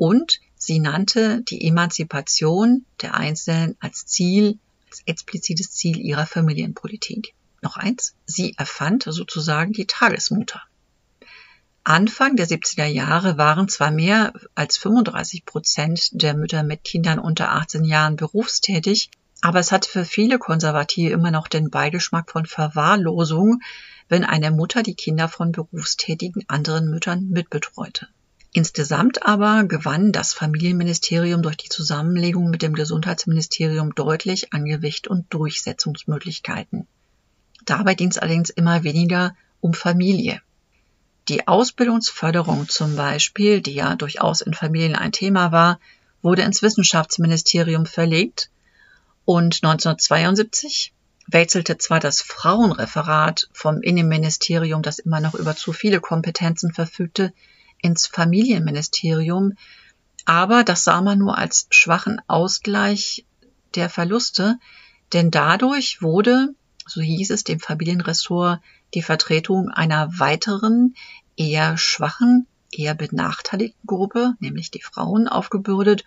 Und 0.00 0.40
sie 0.56 0.78
nannte 0.78 1.42
die 1.42 1.62
Emanzipation 1.68 2.86
der 3.02 3.16
Einzelnen 3.16 3.76
als 3.80 4.06
Ziel, 4.06 4.58
als 4.88 5.02
explizites 5.04 5.72
Ziel 5.72 6.00
ihrer 6.00 6.24
Familienpolitik. 6.24 7.34
Noch 7.60 7.76
eins, 7.76 8.14
sie 8.24 8.54
erfand 8.56 9.02
sozusagen 9.06 9.74
die 9.74 9.84
Tagesmutter. 9.84 10.62
Anfang 11.84 12.36
der 12.36 12.48
70er 12.48 12.86
Jahre 12.86 13.36
waren 13.36 13.68
zwar 13.68 13.90
mehr 13.90 14.32
als 14.54 14.78
35 14.78 15.44
Prozent 15.44 16.08
der 16.12 16.32
Mütter 16.32 16.62
mit 16.62 16.82
Kindern 16.82 17.18
unter 17.18 17.52
18 17.52 17.84
Jahren 17.84 18.16
berufstätig, 18.16 19.10
aber 19.42 19.58
es 19.58 19.70
hatte 19.70 19.90
für 19.90 20.06
viele 20.06 20.38
Konservative 20.38 21.12
immer 21.12 21.30
noch 21.30 21.46
den 21.46 21.68
Beigeschmack 21.68 22.30
von 22.30 22.46
Verwahrlosung, 22.46 23.60
wenn 24.08 24.24
eine 24.24 24.50
Mutter 24.50 24.82
die 24.82 24.94
Kinder 24.94 25.28
von 25.28 25.52
berufstätigen 25.52 26.42
anderen 26.48 26.88
Müttern 26.88 27.28
mitbetreute. 27.28 28.08
Insgesamt 28.52 29.24
aber 29.24 29.64
gewann 29.64 30.10
das 30.10 30.32
Familienministerium 30.32 31.40
durch 31.40 31.56
die 31.56 31.68
Zusammenlegung 31.68 32.50
mit 32.50 32.62
dem 32.62 32.74
Gesundheitsministerium 32.74 33.94
deutlich 33.94 34.52
an 34.52 34.64
Gewicht 34.64 35.06
und 35.06 35.32
Durchsetzungsmöglichkeiten. 35.32 36.88
Dabei 37.64 37.94
ging 37.94 38.10
es 38.10 38.18
allerdings 38.18 38.50
immer 38.50 38.82
weniger 38.82 39.36
um 39.60 39.72
Familie. 39.72 40.42
Die 41.28 41.46
Ausbildungsförderung 41.46 42.68
zum 42.68 42.96
Beispiel, 42.96 43.60
die 43.60 43.74
ja 43.74 43.94
durchaus 43.94 44.40
in 44.40 44.52
Familien 44.52 44.96
ein 44.96 45.12
Thema 45.12 45.52
war, 45.52 45.78
wurde 46.22 46.42
ins 46.42 46.60
Wissenschaftsministerium 46.60 47.86
verlegt 47.86 48.50
und 49.24 49.62
1972 49.62 50.92
wechselte 51.28 51.78
zwar 51.78 52.00
das 52.00 52.20
Frauenreferat 52.20 53.48
vom 53.52 53.80
Innenministerium, 53.80 54.82
das 54.82 54.98
immer 54.98 55.20
noch 55.20 55.34
über 55.34 55.54
zu 55.54 55.72
viele 55.72 56.00
Kompetenzen 56.00 56.72
verfügte, 56.72 57.32
ins 57.82 58.06
Familienministerium, 58.06 59.54
aber 60.24 60.64
das 60.64 60.84
sah 60.84 61.00
man 61.00 61.18
nur 61.18 61.38
als 61.38 61.66
schwachen 61.70 62.20
Ausgleich 62.26 63.24
der 63.74 63.88
Verluste, 63.88 64.58
denn 65.12 65.30
dadurch 65.30 66.02
wurde, 66.02 66.54
so 66.86 67.00
hieß 67.00 67.30
es 67.30 67.44
dem 67.44 67.60
Familienressort, 67.60 68.60
die 68.94 69.02
Vertretung 69.02 69.68
einer 69.68 70.18
weiteren, 70.18 70.94
eher 71.36 71.76
schwachen, 71.78 72.46
eher 72.72 72.94
benachteiligten 72.94 73.86
Gruppe, 73.86 74.34
nämlich 74.40 74.70
die 74.70 74.82
Frauen, 74.82 75.28
aufgebürdet, 75.28 76.04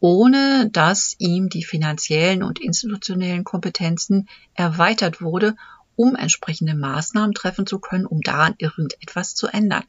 ohne 0.00 0.68
dass 0.70 1.16
ihm 1.18 1.48
die 1.48 1.64
finanziellen 1.64 2.42
und 2.42 2.60
institutionellen 2.60 3.44
Kompetenzen 3.44 4.28
erweitert 4.54 5.20
wurde, 5.20 5.56
um 5.96 6.14
entsprechende 6.14 6.74
Maßnahmen 6.74 7.34
treffen 7.34 7.66
zu 7.66 7.78
können, 7.78 8.06
um 8.06 8.20
daran 8.20 8.54
irgendetwas 8.58 9.34
zu 9.34 9.46
ändern. 9.46 9.84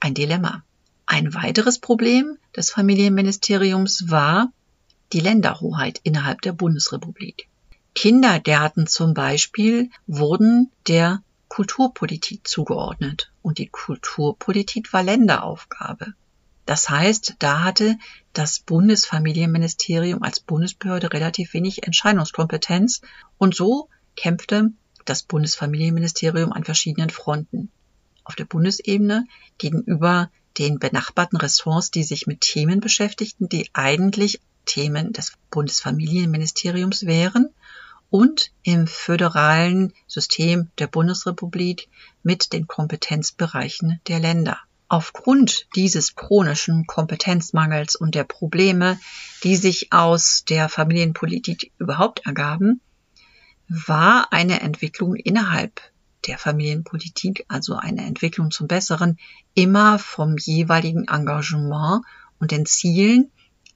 Ein 0.00 0.14
Dilemma. 0.14 0.62
Ein 1.06 1.34
weiteres 1.34 1.78
Problem 1.78 2.38
des 2.54 2.70
Familienministeriums 2.70 4.10
war 4.10 4.52
die 5.12 5.20
Länderhoheit 5.20 6.00
innerhalb 6.04 6.42
der 6.42 6.52
Bundesrepublik. 6.52 7.48
Kindergärten 7.94 8.86
zum 8.86 9.14
Beispiel 9.14 9.90
wurden 10.06 10.70
der 10.86 11.22
Kulturpolitik 11.48 12.46
zugeordnet 12.46 13.32
und 13.42 13.58
die 13.58 13.68
Kulturpolitik 13.68 14.92
war 14.92 15.02
Länderaufgabe. 15.02 16.14
Das 16.64 16.88
heißt, 16.88 17.36
da 17.38 17.64
hatte 17.64 17.98
das 18.34 18.60
Bundesfamilienministerium 18.60 20.22
als 20.22 20.38
Bundesbehörde 20.38 21.12
relativ 21.12 21.54
wenig 21.54 21.84
Entscheidungskompetenz 21.84 23.00
und 23.38 23.56
so 23.56 23.88
kämpfte 24.14 24.70
das 25.06 25.22
Bundesfamilienministerium 25.22 26.52
an 26.52 26.64
verschiedenen 26.64 27.10
Fronten. 27.10 27.72
Auf 28.28 28.36
der 28.36 28.44
Bundesebene 28.44 29.24
gegenüber 29.56 30.30
den 30.58 30.78
benachbarten 30.78 31.38
Ressorts, 31.38 31.90
die 31.90 32.04
sich 32.04 32.26
mit 32.26 32.42
Themen 32.42 32.80
beschäftigten, 32.80 33.48
die 33.48 33.70
eigentlich 33.72 34.42
Themen 34.66 35.14
des 35.14 35.32
Bundesfamilienministeriums 35.50 37.06
wären 37.06 37.48
und 38.10 38.52
im 38.64 38.86
föderalen 38.86 39.94
System 40.06 40.70
der 40.78 40.88
Bundesrepublik 40.88 41.88
mit 42.22 42.52
den 42.52 42.66
Kompetenzbereichen 42.66 43.98
der 44.08 44.20
Länder. 44.20 44.58
Aufgrund 44.88 45.66
dieses 45.74 46.14
chronischen 46.14 46.86
Kompetenzmangels 46.86 47.96
und 47.96 48.14
der 48.14 48.24
Probleme, 48.24 49.00
die 49.42 49.56
sich 49.56 49.90
aus 49.94 50.44
der 50.46 50.68
Familienpolitik 50.68 51.72
überhaupt 51.78 52.26
ergaben, 52.26 52.82
war 53.68 54.34
eine 54.34 54.60
Entwicklung 54.60 55.14
innerhalb 55.14 55.80
der 56.28 56.38
Familienpolitik, 56.38 57.44
also 57.48 57.74
eine 57.74 58.04
Entwicklung 58.04 58.50
zum 58.50 58.68
Besseren, 58.68 59.18
immer 59.54 59.98
vom 59.98 60.36
jeweiligen 60.38 61.08
Engagement 61.08 62.04
und 62.38 62.50
den 62.50 62.66
Zielen 62.66 63.32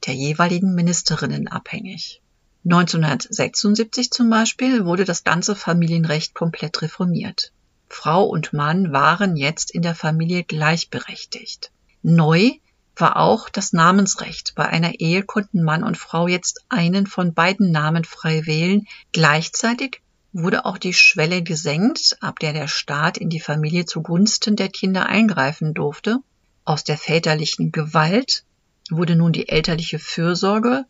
der 0.07 0.15
jeweiligen 0.15 0.75
Ministerinnen 0.75 1.49
abhängig. 1.49 2.23
1976 2.65 4.11
zum 4.11 4.31
Beispiel 4.31 4.85
wurde 4.85 5.05
das 5.05 5.25
ganze 5.25 5.57
Familienrecht 5.57 6.35
komplett 6.35 6.83
reformiert. 6.83 7.53
Frau 7.89 8.25
und 8.25 8.53
Mann 8.53 8.93
waren 8.93 9.37
jetzt 9.37 9.71
in 9.71 9.83
der 9.83 9.95
Familie 9.95 10.45
gleichberechtigt. 10.45 11.73
Neu 12.03 12.53
war 12.97 13.17
auch 13.17 13.49
das 13.49 13.73
Namensrecht. 13.73 14.55
Bei 14.55 14.67
einer 14.67 15.01
Ehe 15.01 15.23
konnten 15.25 15.63
Mann 15.63 15.83
und 15.83 15.99
Frau 15.99 16.29
jetzt 16.29 16.65
einen 16.69 17.07
von 17.07 17.35
beiden 17.35 17.71
Namen 17.71 18.05
frei 18.05 18.47
wählen. 18.47 18.87
Gleichzeitig 19.13 20.03
wurde 20.33 20.65
auch 20.65 20.79
die 20.79 20.95
Schwelle 20.95 21.43
gesenkt, 21.43 22.17
ab 22.21 22.39
der 22.39 22.53
der 22.53 22.69
Staat 22.69 23.19
in 23.19 23.29
die 23.29 23.41
Familie 23.41 23.85
zugunsten 23.85 24.57
der 24.57 24.69
Kinder 24.69 25.07
eingreifen 25.07 25.75
durfte. 25.75 26.19
Aus 26.65 26.85
der 26.85 26.97
väterlichen 26.97 27.73
Gewalt 27.73 28.45
wurde 28.91 29.17
nun 29.17 29.33
die 29.33 29.49
elterliche 29.49 29.99
Fürsorge 29.99 30.85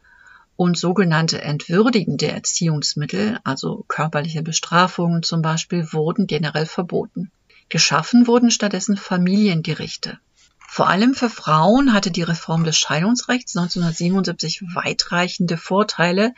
und 0.57 0.79
sogenannte 0.79 1.41
entwürdigende 1.43 2.29
Erziehungsmittel, 2.29 3.39
also 3.43 3.85
körperliche 3.89 4.43
Bestrafungen 4.43 5.23
zum 5.23 5.43
Beispiel, 5.43 5.93
wurden 5.93 6.27
generell 6.27 6.67
verboten. 6.67 7.31
Geschaffen 7.69 8.27
wurden 8.27 8.51
stattdessen 8.51 8.97
Familiengerichte. 8.97 10.19
Vor 10.69 10.89
allem 10.89 11.15
für 11.15 11.31
Frauen 11.31 11.93
hatte 11.93 12.11
die 12.11 12.23
Reform 12.23 12.65
des 12.65 12.79
Scheidungsrechts 12.79 13.57
1977 13.57 14.63
weitreichende 14.75 15.57
Vorteile, 15.57 16.33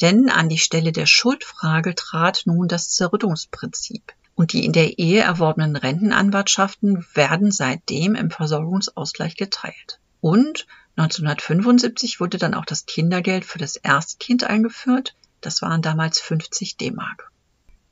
denn 0.00 0.28
an 0.30 0.48
die 0.48 0.58
Stelle 0.58 0.92
der 0.92 1.06
Schuldfrage 1.06 1.94
trat 1.94 2.42
nun 2.44 2.68
das 2.68 2.90
Zerrüttungsprinzip. 2.90 4.12
Und 4.34 4.52
die 4.52 4.64
in 4.66 4.72
der 4.72 4.98
Ehe 4.98 5.22
erworbenen 5.22 5.76
Rentenanwartschaften 5.76 7.06
werden 7.14 7.50
seitdem 7.50 8.14
im 8.14 8.30
Versorgungsausgleich 8.30 9.36
geteilt. 9.36 9.98
Und 10.20 10.66
1975 10.96 12.20
wurde 12.20 12.36
dann 12.38 12.54
auch 12.54 12.66
das 12.66 12.84
Kindergeld 12.86 13.44
für 13.44 13.58
das 13.58 13.76
erste 13.76 14.16
Kind 14.18 14.44
eingeführt. 14.44 15.14
Das 15.40 15.62
waren 15.62 15.80
damals 15.80 16.20
50 16.20 16.76
D-Mark. 16.76 17.30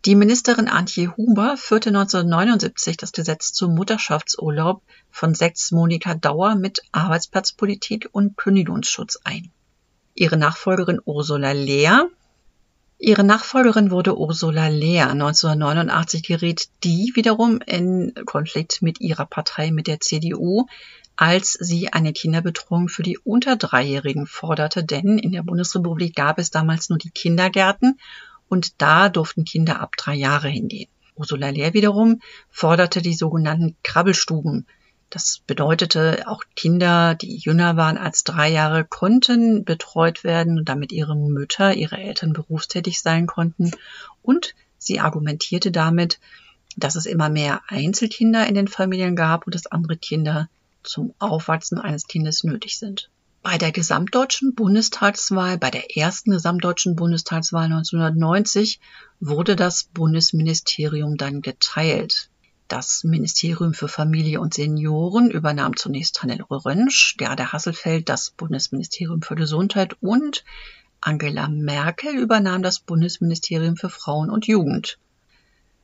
Die 0.05 0.17
Ministerin 0.17 0.69
Antje 0.69 1.17
Huber 1.17 1.57
führte 1.57 1.89
1979 1.89 2.99
das 2.99 3.13
Gesetz 3.13 3.55
zum 3.55 3.75
Mutterschaftsurlaub 3.75 4.83
von 5.11 5.35
sechs 5.35 5.71
Monika 5.71 6.15
Dauer 6.15 6.57
mit 6.57 6.83
Arbeitsplatzpolitik 6.93 8.11
und 8.13 8.37
Kündigungsschutz 8.37 9.19
ein. 9.25 9.51
Ihre 10.15 10.37
Nachfolgerin 10.37 11.01
Ursula 11.05 11.53
Lehr 11.53 12.09
Ihre 12.99 13.25
Nachfolgerin 13.25 13.91
wurde 13.91 14.17
Ursula 14.17 14.69
Lehr. 14.69 15.11
1989 15.11 16.23
geriet 16.23 16.69
die 16.85 17.13
wiederum 17.15 17.61
in 17.61 18.15
Konflikt 18.25 18.83
mit 18.83 19.01
ihrer 19.01 19.27
Partei, 19.27 19.73
mit 19.73 19.89
der 19.89 20.01
CDU, 20.01 20.67
als 21.17 21.53
sie 21.53 21.93
eine 21.93 22.13
Kinderbetreuung 22.13 22.89
für 22.89 23.03
die 23.03 23.19
unter 23.19 23.57
Dreijährigen 23.57 24.27
forderte, 24.27 24.85
denn 24.85 25.19
in 25.19 25.33
der 25.33 25.43
Bundesrepublik 25.43 26.15
gab 26.15 26.39
es 26.39 26.51
damals 26.51 26.89
nur 26.89 26.99
die 26.99 27.11
Kindergärten 27.11 27.99
und 28.49 28.81
da 28.81 29.09
durften 29.09 29.45
Kinder 29.45 29.81
ab 29.81 29.97
drei 29.97 30.15
Jahre 30.15 30.49
hingehen. 30.49 30.89
Ursula 31.17 31.51
Lehr 31.51 31.75
wiederum 31.75 32.21
forderte 32.49 33.03
die 33.03 33.15
sogenannten 33.15 33.77
Krabbelstuben. 33.83 34.67
Das 35.15 35.43
bedeutete, 35.47 36.25
auch 36.27 36.43
Kinder, 36.57 37.15
die 37.15 37.37
jünger 37.37 37.77
waren 37.77 37.99
als 37.99 38.25
drei 38.25 38.51
Jahre, 38.51 38.85
konnten 38.85 39.65
betreut 39.65 40.25
werden, 40.25 40.65
damit 40.65 40.91
ihre 40.91 41.15
Mütter, 41.15 41.73
ihre 41.73 41.99
Eltern 41.99 42.33
berufstätig 42.33 43.01
sein 43.01 43.29
konnten. 43.29 43.71
Und 44.23 44.57
sie 44.77 44.99
argumentierte 44.99 45.71
damit, 45.71 46.19
dass 46.77 46.97
es 46.97 47.07
immer 47.07 47.29
mehr 47.29 47.63
Einzelkinder 47.69 48.49
in 48.49 48.57
den 48.57 48.67
Familien 48.67 49.15
gab 49.15 49.47
und 49.47 49.55
dass 49.55 49.69
andere 49.69 49.97
Kinder 49.97 50.49
zum 50.83 51.15
Aufwachsen 51.21 51.79
eines 51.79 52.09
Kindes 52.09 52.43
nötig 52.43 52.81
sind. 52.81 53.09
Bei 53.41 53.57
der 53.57 53.71
gesamtdeutschen 53.71 54.57
Bundestagswahl, 54.57 55.59
bei 55.59 55.71
der 55.71 55.97
ersten 55.97 56.33
gesamtdeutschen 56.33 56.97
Bundestagswahl 56.97 57.67
1990, 57.67 58.81
wurde 59.21 59.55
das 59.55 59.85
Bundesministerium 59.85 61.17
dann 61.17 61.41
geteilt. 61.41 62.31
Das 62.69 63.05
Ministerium 63.05 63.75
für 63.75 63.89
Familie 63.89 64.41
und 64.41 64.55
Senioren 64.55 65.31
übernahm 65.31 65.77
zunächst 65.77 66.23
Hannelore 66.23 66.65
Rönsch, 66.65 67.17
Gerda 67.19 67.53
Hasselfeld 67.53 68.09
das 68.09 68.31
Bundesministerium 68.31 69.21
für 69.21 69.35
Gesundheit 69.35 69.97
und 70.01 70.45
Angela 71.03 71.49
Merkel 71.49 72.17
übernahm 72.17 72.63
das 72.63 72.81
Bundesministerium 72.81 73.77
für 73.77 73.91
Frauen 73.91 74.31
und 74.31 74.47
Jugend. 74.47 74.99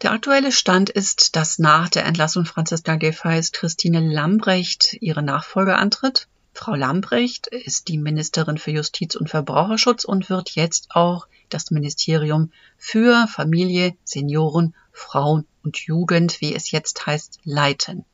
Der 0.00 0.12
aktuelle 0.12 0.50
Stand 0.50 0.88
ist, 0.88 1.36
dass 1.36 1.58
nach 1.58 1.90
der 1.90 2.06
Entlassung 2.06 2.46
Franziska 2.46 2.96
Giffey's 2.96 3.52
Christine 3.52 4.00
Lambrecht 4.00 4.96
ihre 5.02 5.22
Nachfolge 5.22 5.76
antritt. 5.76 6.26
Frau 6.54 6.74
Lambrecht 6.74 7.48
ist 7.48 7.88
die 7.88 7.98
Ministerin 7.98 8.56
für 8.56 8.70
Justiz 8.70 9.14
und 9.14 9.28
Verbraucherschutz 9.28 10.04
und 10.04 10.30
wird 10.30 10.50
jetzt 10.50 10.92
auch 10.92 11.26
das 11.50 11.70
Ministerium 11.70 12.50
für 12.78 13.26
Familie, 13.28 13.94
Senioren, 14.04 14.74
Frauen 15.00 15.46
und 15.64 15.78
Jugend, 15.78 16.40
wie 16.40 16.54
es 16.54 16.70
jetzt 16.70 17.06
heißt, 17.06 17.40
leiten. 17.44 18.04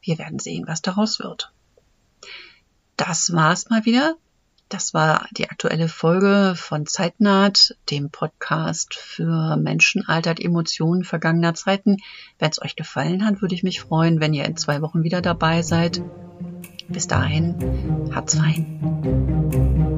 Wir 0.00 0.18
werden 0.18 0.38
sehen, 0.38 0.66
was 0.66 0.82
daraus 0.82 1.20
wird. 1.20 1.52
Das 2.96 3.32
war's 3.32 3.70
mal 3.70 3.84
wieder. 3.84 4.16
Das 4.68 4.94
war 4.94 5.26
die 5.32 5.50
aktuelle 5.50 5.88
Folge 5.88 6.54
von 6.56 6.86
Zeitnaht, 6.86 7.76
dem 7.90 8.08
Podcast 8.10 8.94
für 8.94 9.56
Menschen, 9.56 10.06
Altert, 10.06 10.40
Emotionen 10.40 11.04
vergangener 11.04 11.54
Zeiten. 11.54 11.96
Wenn 12.38 12.50
es 12.50 12.62
euch 12.62 12.76
gefallen 12.76 13.26
hat, 13.26 13.42
würde 13.42 13.54
ich 13.54 13.64
mich 13.64 13.80
freuen, 13.80 14.20
wenn 14.20 14.32
ihr 14.32 14.44
in 14.44 14.56
zwei 14.56 14.80
Wochen 14.80 15.02
wieder 15.02 15.22
dabei 15.22 15.62
seid. 15.62 16.02
Bis 16.88 17.06
dahin, 17.06 18.10
habt's 18.14 18.36
fein. 18.36 19.89